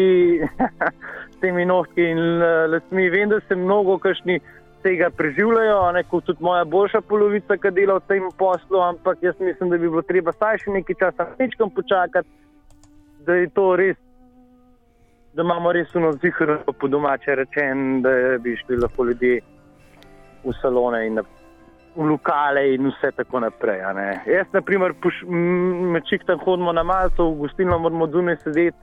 [1.34, 2.22] s temi nohtki in
[2.74, 3.10] lasmi.
[3.14, 4.40] Vem, da se mnogo kašni
[4.84, 9.22] tega preživljajo, a ne kot tudi moja boljša polovica, ki dela v tem poslu, ampak
[9.26, 12.30] jaz mislim, da bi bilo treba staj še nekaj časa nečkam počakati,
[13.26, 13.98] da je to res,
[15.34, 19.40] da imamo res uno zihro po domače rečen, da bi šli lahko ljudje
[20.44, 21.24] v salone in na,
[21.96, 23.82] v lokale in vse tako naprej.
[24.26, 24.94] Jaz, na primer,
[25.94, 28.78] med čihtam hodimo na Malto, v gostilno moramo zunaj sedeti,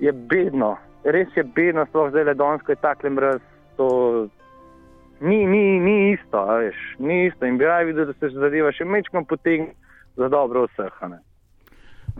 [0.00, 3.40] je bedno, res je bedno, sploh zdaj le donsko je takle mraz,
[3.76, 3.88] to
[5.20, 8.84] ni, ni, ni isto, veš, ni isto in bi raje videl, da se zadeva še
[8.84, 9.72] mečkam potegne
[10.16, 11.00] za dobro vseh.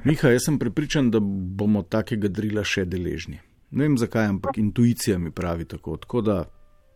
[0.04, 3.40] Miha, jaz sem prepričan, da bomo takega drila še deležni.
[3.70, 5.96] Ne vem zakaj, ampak intuicija mi pravi tako.
[5.96, 6.36] Tako da,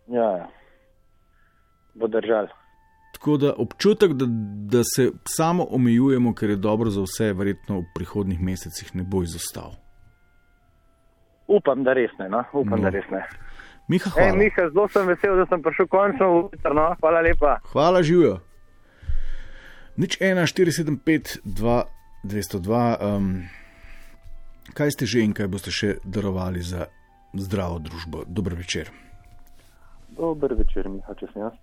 [0.08, 0.48] Ja, ja.
[1.94, 2.46] bo držal.
[3.12, 4.26] tako da občutek, da,
[4.68, 9.22] da se samo omejujemo, ker je dobro za vse, verjetno v prihodnih mesecih ne bo
[9.22, 9.74] izostal.
[11.48, 12.28] Upam, da res ne.
[12.28, 12.44] No?
[12.52, 12.82] Upam, No.
[12.82, 13.24] da res ne.
[13.88, 14.36] Miha, hvala.
[14.36, 16.74] Miha, zelo sem vesel, da sem prišel končno v jutro.
[16.74, 16.94] No?
[17.00, 17.56] Hvala lepa.
[17.64, 18.36] Hvala, živijo.
[19.96, 21.82] Nič 1, 475, 2,
[22.22, 22.96] 202.
[23.00, 23.48] Um,
[24.74, 26.88] kaj ste že in kaj boste še darovali za
[27.34, 28.24] zdravo družbo?
[28.26, 28.90] Dober večer.
[30.16, 31.54] Dober večer, Miha, če sem jaz.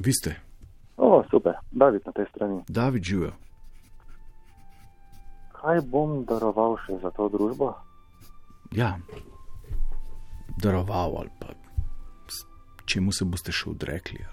[0.00, 0.36] Vi ste,
[0.96, 2.62] O, super, David na tej strani.
[2.68, 3.32] David živijo.
[5.52, 7.72] Kaj bom daroval še za to družbo?
[8.72, 8.98] Ja,
[10.62, 11.54] daroval ali pa
[12.84, 14.24] čemu se boste še odrekli.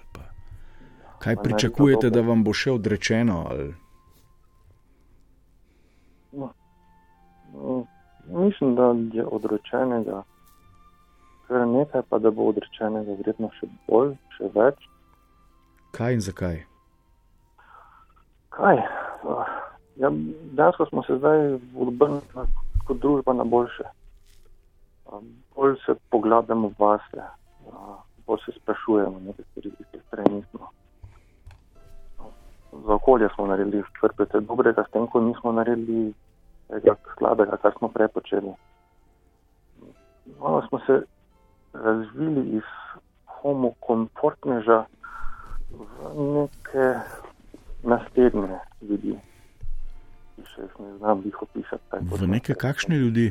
[1.20, 3.44] Kaj Pa pričakujete, da vam bo še odrečeno?
[3.50, 3.74] Ali...
[8.26, 10.22] mislim, da je odrečenega
[11.46, 14.86] kar nekaj, pa da bo odrečenega verjetno še bolj, še več.
[15.96, 16.60] Kaj in zakaj?
[18.54, 18.84] Kaj?
[19.26, 19.56] Ah,
[20.00, 20.08] Ja,
[20.52, 22.20] dejansko smo se zdaj obrnili
[22.86, 23.84] kot družba na boljše.
[25.12, 25.20] Ah,
[25.56, 27.20] Bolj se poglabljamo vase,
[27.72, 30.70] ah, bolj se sprašujemo nekaj stvari, ki jih prej nismo.
[32.86, 36.14] Za okolje smo naredili kar precej dobrega, s tem, ko nismo naredili
[36.70, 38.52] tega slabega, kar smo prej počeli.
[40.40, 41.02] Malo smo se
[41.72, 42.62] razvili iz
[43.26, 44.84] homo komfortneža
[45.70, 46.86] v neke
[47.82, 49.14] naslednje ljudi,
[50.36, 52.02] ki še jih ne znam jih opisati.
[52.02, 53.30] V neke kakšne ljudi?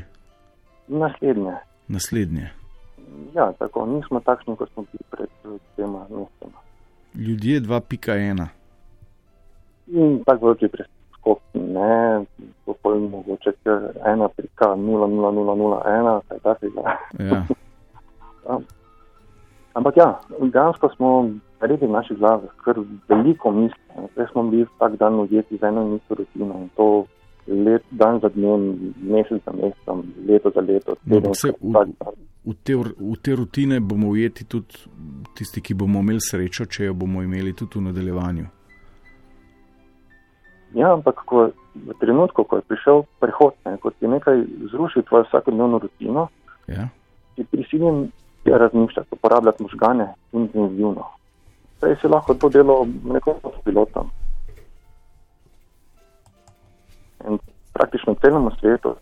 [0.87, 1.57] Naslednje.
[1.87, 2.49] Naslednje.
[3.35, 5.29] Ja, tako, nismo takšni, kot smo bili pred
[5.75, 6.59] dvema mesecema.
[7.15, 8.47] Ljudje 2.1.
[9.87, 10.67] In tako veliki
[11.19, 12.25] preskok, ne,
[12.65, 16.97] popolnoma mogoče, ker ena prika 00001, kaj takega.
[17.19, 17.45] Ja.
[18.49, 18.55] Ja.
[19.73, 21.29] Ampak ja, dejansko smo
[21.61, 23.77] naredili v naših glavah kar veliko misli.
[23.95, 24.07] ne.
[24.15, 27.05] Prej smo bili vsak dan ujeti z eno in isto rutino in to
[27.47, 30.95] let, dan za dnem, mesec za mesecem, leto za leto.
[31.05, 32.11] No, ampak se tedensko,
[32.45, 34.73] v, v, te, v te rutine bomo ujeti tudi
[35.35, 38.47] tisti, ki bomo imeli srečo, če jo bomo imeli tudi v nadaljevanju.
[40.73, 45.25] Ja, ampak ko, v trenutku, ko je prišel prehod, ne, ko ti nekaj zruši tvojo
[45.29, 46.27] vsakodnevno rutino,
[46.67, 46.87] Ja.
[47.35, 48.11] si prisiljen
[48.45, 51.05] razmišljati, uporabljati možgane intenzivno.
[51.79, 54.09] Prej si lahko to delo nekoliko s pilotom.
[57.29, 57.39] In
[57.73, 58.95] praktično celemu svetu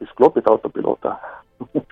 [0.00, 1.16] izklopiti avtopilota.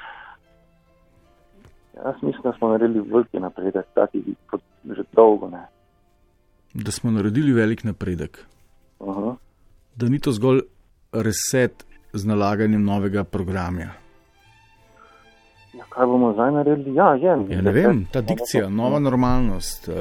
[2.05, 5.67] Jaz mislim, da smo naredili veliki napredek, taki kot že dolgo ne.
[6.75, 8.47] Da smo naredili velik napredek.
[9.13, 9.37] -huh.
[9.97, 10.61] Da ni to zgolj
[11.13, 13.81] reset z nalaganjem novega programa.
[15.75, 16.95] ja, kaj bomo zdaj naredili?
[16.95, 17.47] Ja, je.
[17.49, 19.93] Ja, ne vem, ta dikcija, nova normalnost, eh,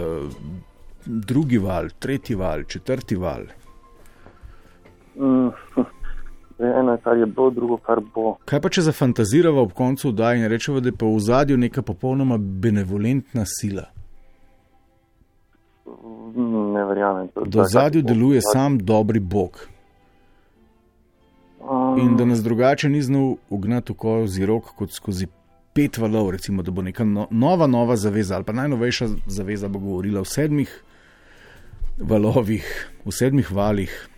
[1.05, 3.41] drugi val, tretji val, četrti val.
[5.15, 5.49] Mm,
[6.79, 8.37] eno, kar je bilo, drugo, kar bo.
[8.45, 11.81] Kaj pa če zafantaziramo ob koncu vdaje in rečemo, da je pa v zadju neka
[11.81, 13.92] popolnoma benevolentna sila?
[16.73, 17.29] Ne verjamem.
[17.45, 19.67] Da v zadju deluje sam dobri Bog
[21.69, 25.27] Um, in da nas drugače ni znal ugnati v kozi rok kot skozi
[25.73, 29.79] pet valov, recimo, da bo neka no, nova, nova zaveza ali pa najnovejša zaveza bo
[29.79, 30.83] govorila o sedmih
[31.97, 32.67] valovih,
[33.05, 34.09] v sedmih valih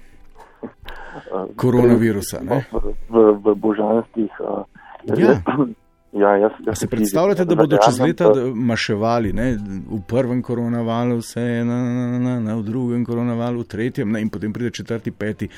[1.55, 2.41] koronavirusa.
[2.41, 2.65] Ne?
[2.71, 4.41] V, v, v božanstvih.
[4.41, 4.65] Uh,
[5.05, 5.41] Ja.
[6.15, 9.57] ja, jaz, jaz se predstavljate, da bodo čez leta maševali, ne?
[9.89, 14.21] v prvem koronavalu, vse na, na, na, na, v drugem koronavalu, v tretjem, ne?
[14.21, 15.49] in potem pride četrti, peti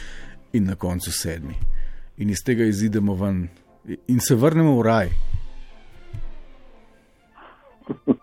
[0.53, 1.55] in na koncu sedmi.
[2.18, 3.47] In iz tega izidemo ven
[4.08, 5.10] in se vrnemo v raj.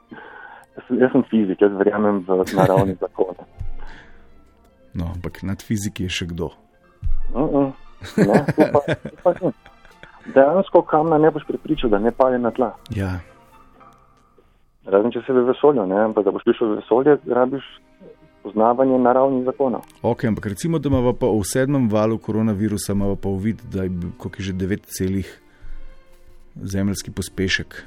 [0.74, 3.46] Jaz, jaz sem fizik, jaz verjamem v naravne zakone.
[4.94, 6.50] No, ampak nad fiziki je še kdo.
[7.32, 7.72] Uh -uh.
[8.16, 9.52] Ne, to pa, to pa ni.
[10.32, 12.72] Dejansko kamna ne boš pripričal, da ne pade na tla.
[12.96, 13.20] Ja,
[14.84, 17.64] Razen če si v vesolju, ne, ampak da boš prišel v vesolje, rabiš
[18.44, 19.86] poznavanje naravnih zakonov.
[20.04, 23.92] ok, ampak recimo, da imamo pa v sedmem valu koronavirusa, imamo pa uvid, da je
[24.38, 25.28] je že 9 celih
[26.60, 27.80] zemljski pospešek.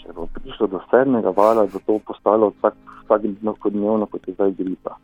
[0.00, 2.74] Če bo prišlo do sedmega vala, bo to postalo vsak,
[3.04, 3.20] vsak
[3.68, 4.96] dnevno, kot je zdaj gripa.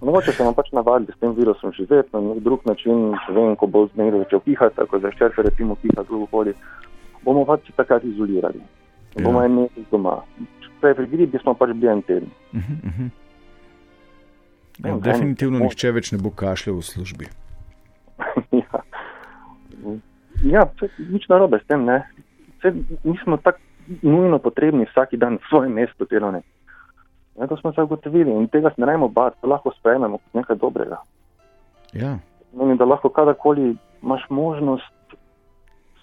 [0.00, 3.66] Mogoče se nam pač navadili s tem virusom živeti na nek drug način, vem, ko
[3.66, 6.54] bo zmeraj začel pihati, tako da ščerka recimo piha drugokoli,
[7.22, 8.62] bomo pač takrat izolirali.
[9.14, 9.24] Ja.
[9.24, 10.20] Bomo en mesec doma.
[10.82, 12.30] Prej pri gripi smo pač bili en teden.
[12.52, 13.10] Uh -huh, uh -huh.
[14.84, 17.26] Ja, definitivno eno- nihče več ne bo kašljal v službi.
[18.62, 18.82] ja,
[20.44, 22.02] ja saj nič narobe s tem, ne.
[22.62, 22.72] Saj
[23.04, 23.58] nismo tako
[24.02, 26.42] nujno potrebni vsak dan v svojem mestu delovne.
[27.40, 30.34] Ja, to smo se ugotovili in tega se ne rajmo bati, to lahko sprejmemo kot
[30.34, 30.96] nekaj dobrega.
[31.92, 32.18] Ja.
[32.52, 34.92] Menim, da lahko kadarkoli imaš možnost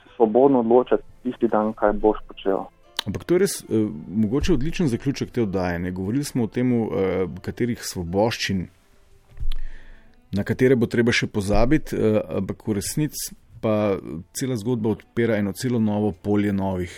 [0.03, 2.65] se svobodno odločati tisti dan, kaj boš počel.
[3.07, 5.79] Ampak to je res uh, mogoče odličen zaključek te oddaje.
[5.79, 5.91] Ne?
[5.91, 6.89] Govorili smo o tem, uh,
[7.41, 8.67] katerih svoboščin,
[10.31, 13.97] na katere bo treba še pozabiti, uh, ampak v resnici pa
[14.33, 16.93] cela zgodba odpira eno celo novo polje novih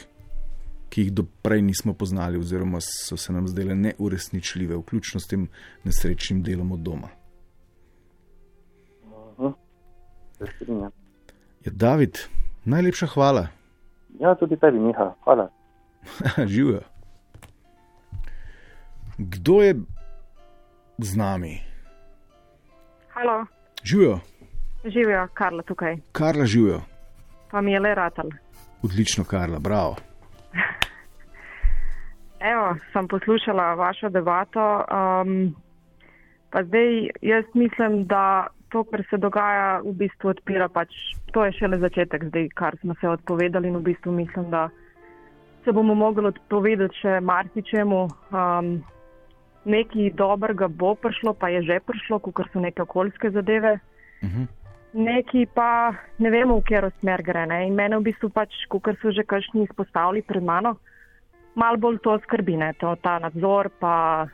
[0.92, 5.48] ki jih do prej nismo poznali, oziroma so se nam zdele neuresničljive, vključno s tem
[5.84, 7.08] nesrečnim delom od doma.
[9.40, 10.84] Mhm.
[11.66, 12.18] Ja, David,
[12.66, 13.48] najlepša hvala.
[14.20, 15.14] Ja, tudi tebi, Miha.
[15.24, 15.50] Hvala.
[16.54, 16.82] Živijo.
[19.18, 19.76] Kdo je
[20.98, 21.62] z nami?
[23.14, 23.46] Halo,
[23.84, 24.20] Živijo,
[24.86, 26.82] živijo, Karla tukaj, Karla živijo.
[27.52, 28.30] pa mi je le ratal.
[28.84, 29.96] Odlično, Karla, bravo.
[32.42, 34.64] Evo, sem poslušala vašo debato.
[34.90, 35.56] Um,
[36.50, 40.90] pa zdaj jaz mislim, da to, kar se dogaja, v bistvu odpira pač,
[41.34, 44.70] to je šele začetek, zdaj, kar smo se odpovedali in v bistvu mislim, da
[45.64, 48.02] se bomo mogli odpovedati še marsičemu.
[48.34, 48.74] Um,
[49.66, 53.78] nekaj dobrega bo prišlo, pa je že prišlo, kot so neke okoljske zadeve.
[54.24, 54.50] Mhm.
[54.94, 57.46] Neki pa ne vemo, v katero smer gre.
[57.46, 57.68] Ne?
[57.68, 60.76] In mene v bistvu pač, kot so že kakšni izpostavili pred mano,
[61.56, 62.74] malo bolj to skrbi, ne?
[62.80, 64.28] to, ta nadzor, pa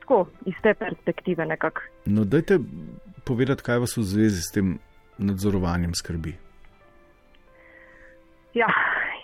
[0.00, 1.80] tako iz te perspektive nekako.
[2.06, 2.58] No, dajte
[3.24, 4.78] povedati, kaj vas v zvezi s tem
[5.18, 6.34] nadzorovanjem skrbi.
[8.54, 8.66] Ja,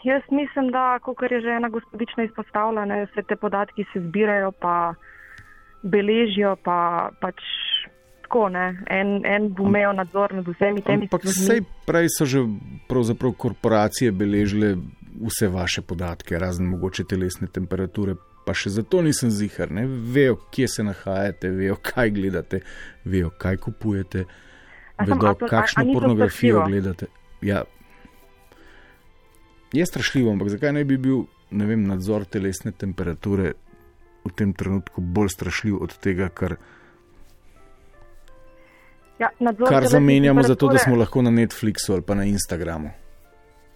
[0.05, 4.53] jaz mislim, da, kot je že ena gospodična izpostavila, ne, vse te podatki se zbirajo,
[4.53, 4.95] pa
[5.83, 7.43] beležijo, pa pač
[8.23, 11.47] tako, ne, en, en bo imel nadzor nad vsemi temi Ampak stvarmi.
[11.47, 12.43] sej prej so že
[12.89, 14.77] pravzaprav korporacije beležile
[15.19, 18.15] vse vaše podatke, razen mogoče telesne temperature.
[18.45, 22.61] Pa še zato nisem zihar, ne vejo, kje se nahajate, vejo, kaj gledate,
[23.05, 24.25] vejo, kaj kupujete,
[24.97, 26.67] A sem- vedo, a to- a- a kakšno ni to pornografijo strašljivo?
[26.67, 27.07] gledate.
[27.43, 27.65] Ja,
[29.73, 33.53] je strašljivo, ampak zakaj ne bi bil ne vem, nadzor telesne temperature
[34.25, 36.57] v tem trenutku bolj strašljiv od tega, kar,
[39.19, 39.31] Ja,
[39.69, 42.91] kar zamenjamo za to, da smo lahko na Netflixu ali pa na Instagramu.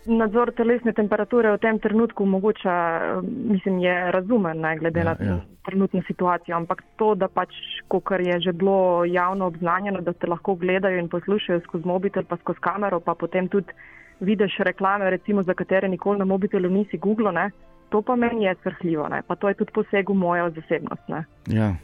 [0.06, 5.16] Nadzor telesne temperature v tem trenutku mogoče, eh, mislim, je razumen, ne, glede Ja, na
[5.20, 5.40] ja.
[5.64, 7.52] trenutno situacijo, ampak to, da pač,
[7.88, 12.36] kot je že bilo javno obznanjeno, da te lahko gledajo in poslušajo skozi mobitel, pa
[12.36, 13.72] skozi kamero, pa potem tudi
[14.20, 17.50] vidiš reklame, recimo, za katere nikoli na mobitelu nisi Google, ne,
[17.88, 21.08] to pa meni je srhljivo, ne, pa to je tudi poseg v mojo zasebnost.
[21.08, 21.24] Ne.
[21.46, 21.74] Ja.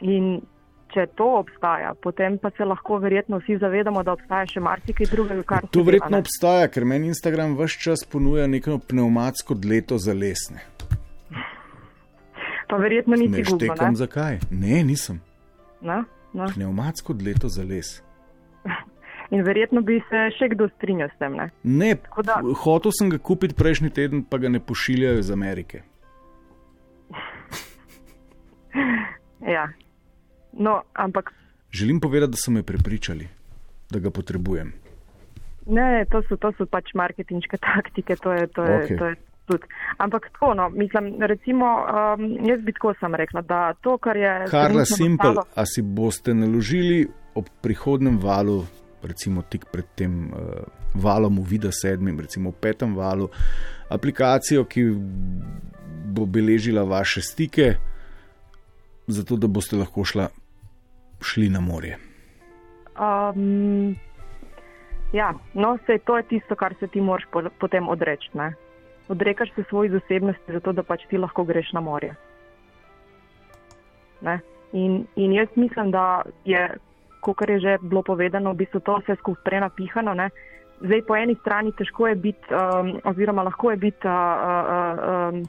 [0.00, 0.40] In
[0.92, 5.42] če to obstaja, potem pa se lahko verjetno vsi zavedamo, da obstaja še marsikaj drugega,
[5.44, 6.20] kar se To dela, verjetno ne.
[6.20, 10.60] obstaja, ker meni Instagram vse čas ponuja neko pneumatsko dleto za lesne.
[12.68, 13.66] Pa verjetno nisi Ne Google.
[13.66, 13.96] štekam Ne?
[13.96, 14.38] zakaj.
[14.50, 15.20] Ne, nisem.
[15.82, 16.46] No, no.
[16.48, 17.98] Pneumatsko dleto za les.
[19.30, 21.32] In verjetno bi se še kdo strinjal s tem.
[21.34, 21.50] Ne?
[21.64, 25.82] Ne, da- hotel sem ga kupiti prejšnji teden, pa ga ne pošiljajo iz Amerike.
[29.42, 29.68] Ja.
[30.52, 31.32] No, ampak
[31.72, 33.28] Želim povedati, da so me prepričali,
[33.90, 34.72] da ga potrebujem.
[35.66, 38.98] ne, to so, to so pač marketinške taktike, to je, to je, Okej.
[38.98, 39.66] to je tudi.
[39.98, 44.46] Ampak tako, no, mislim, recimo, um, jaz bi tako sem rekla, da to, kar je.
[44.50, 48.66] Karla Simpel, nastalo- a si boste naložili ob prihodnem valu,
[49.02, 50.62] recimo tik pred tem uh,
[50.94, 53.30] valom v Vida sedmim, recimo v petem valu,
[53.88, 54.84] aplikacijo, ki
[56.12, 57.76] bo beležila vaše stike,
[59.06, 60.28] zato da boste lahko šla,
[61.22, 61.98] šli na morje.
[62.98, 63.96] Um,
[65.12, 68.30] ja, no, sej to je tisto, kar se ti moraš po, potem odreči.
[68.34, 68.52] Ne?
[69.08, 72.14] Odrekaš se svoji zasebnosti, zato da pač ti lahko greš na morje.
[74.20, 74.40] Ne?
[74.72, 76.68] In, in jaz mislim, da je,
[77.20, 80.14] kot je že bilo povedano, v bistvu to vse skupaj prenapihano.
[80.14, 80.30] Ne?
[80.80, 85.44] Zdaj, po eni strani težko je biti, um, oziroma lahko je biti, uh, uh, um,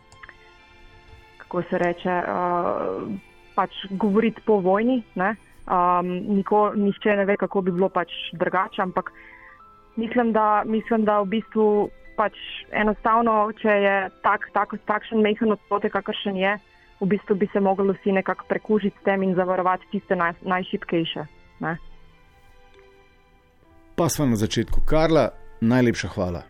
[1.38, 3.10] kako se reče, uh,
[3.56, 5.04] pač govoriti po vojni.
[5.16, 5.36] Ne?
[5.64, 9.12] Um, niko, nihče ne ve, kako bi bilo pač drugače, ampak
[9.96, 11.68] mislim, da, mislim, da v bistvu
[12.18, 12.36] pač
[12.72, 13.96] enostavno, če je
[14.26, 16.58] tak, tak, takšen mehen odstotek, kakršen je,
[17.00, 21.26] v bistvu bi se mogli vsi nekako prekužiti s tem in zavarovati tiste naj, najšipkejše.
[21.64, 21.78] Ne?
[23.96, 24.82] Pa smo na začetku.
[24.86, 25.30] Karla,
[25.62, 26.44] najlepša hvala.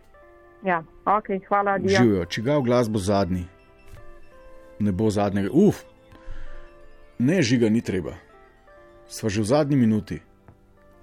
[0.64, 2.02] Ja, ok, hvala, Dija.
[2.02, 3.44] Živijo, čigav glas bo zadnji.
[4.78, 5.50] Ne bo zadnjega.
[5.52, 5.84] Uf,
[7.18, 8.16] ne žiga, ni treba.
[9.08, 10.20] Sva že v zadnji minuti.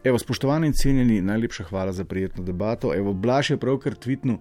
[0.03, 2.95] Evo, spoštovani in cenjeni, najlepša hvala za prijetno debato.
[2.95, 4.37] Evo, Blaž je pravkar tvitnil,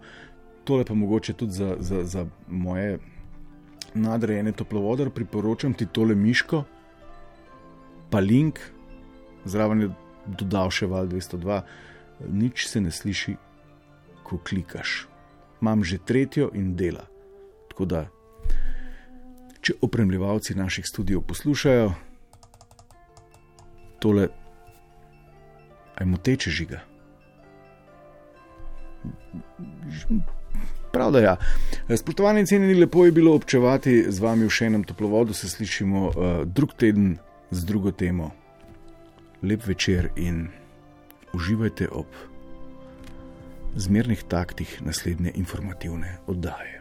[0.65, 2.99] tole pa mogoče tudi za, za, za moje
[3.95, 6.65] nadrejene toplovodar, priporočam ti tole miško,
[8.11, 8.59] pa link,
[9.45, 9.91] zraven je
[10.27, 11.61] dodal še val 202,
[12.31, 13.37] nič se ne sliši,
[14.25, 15.07] ko klikaš.
[15.61, 17.05] Imam že tretjo in dela.
[17.69, 18.07] Tako da,
[19.61, 21.93] če opremljevalci naših studijev poslušajo,
[24.01, 24.29] tole,
[26.01, 26.81] ajmo teče žiga.
[30.93, 31.37] Prav da ja.
[31.97, 36.07] Spoštovani in cenjeni, lepo je bilo občevati z vami v še enem toplovodu, se slišimo
[36.09, 37.15] uh, drug teden
[37.51, 38.33] z drugo temo.
[39.43, 40.49] Lep večer in
[41.33, 42.07] uživajte ob
[43.77, 46.80] zmernih taktih naslednje informativne oddaje.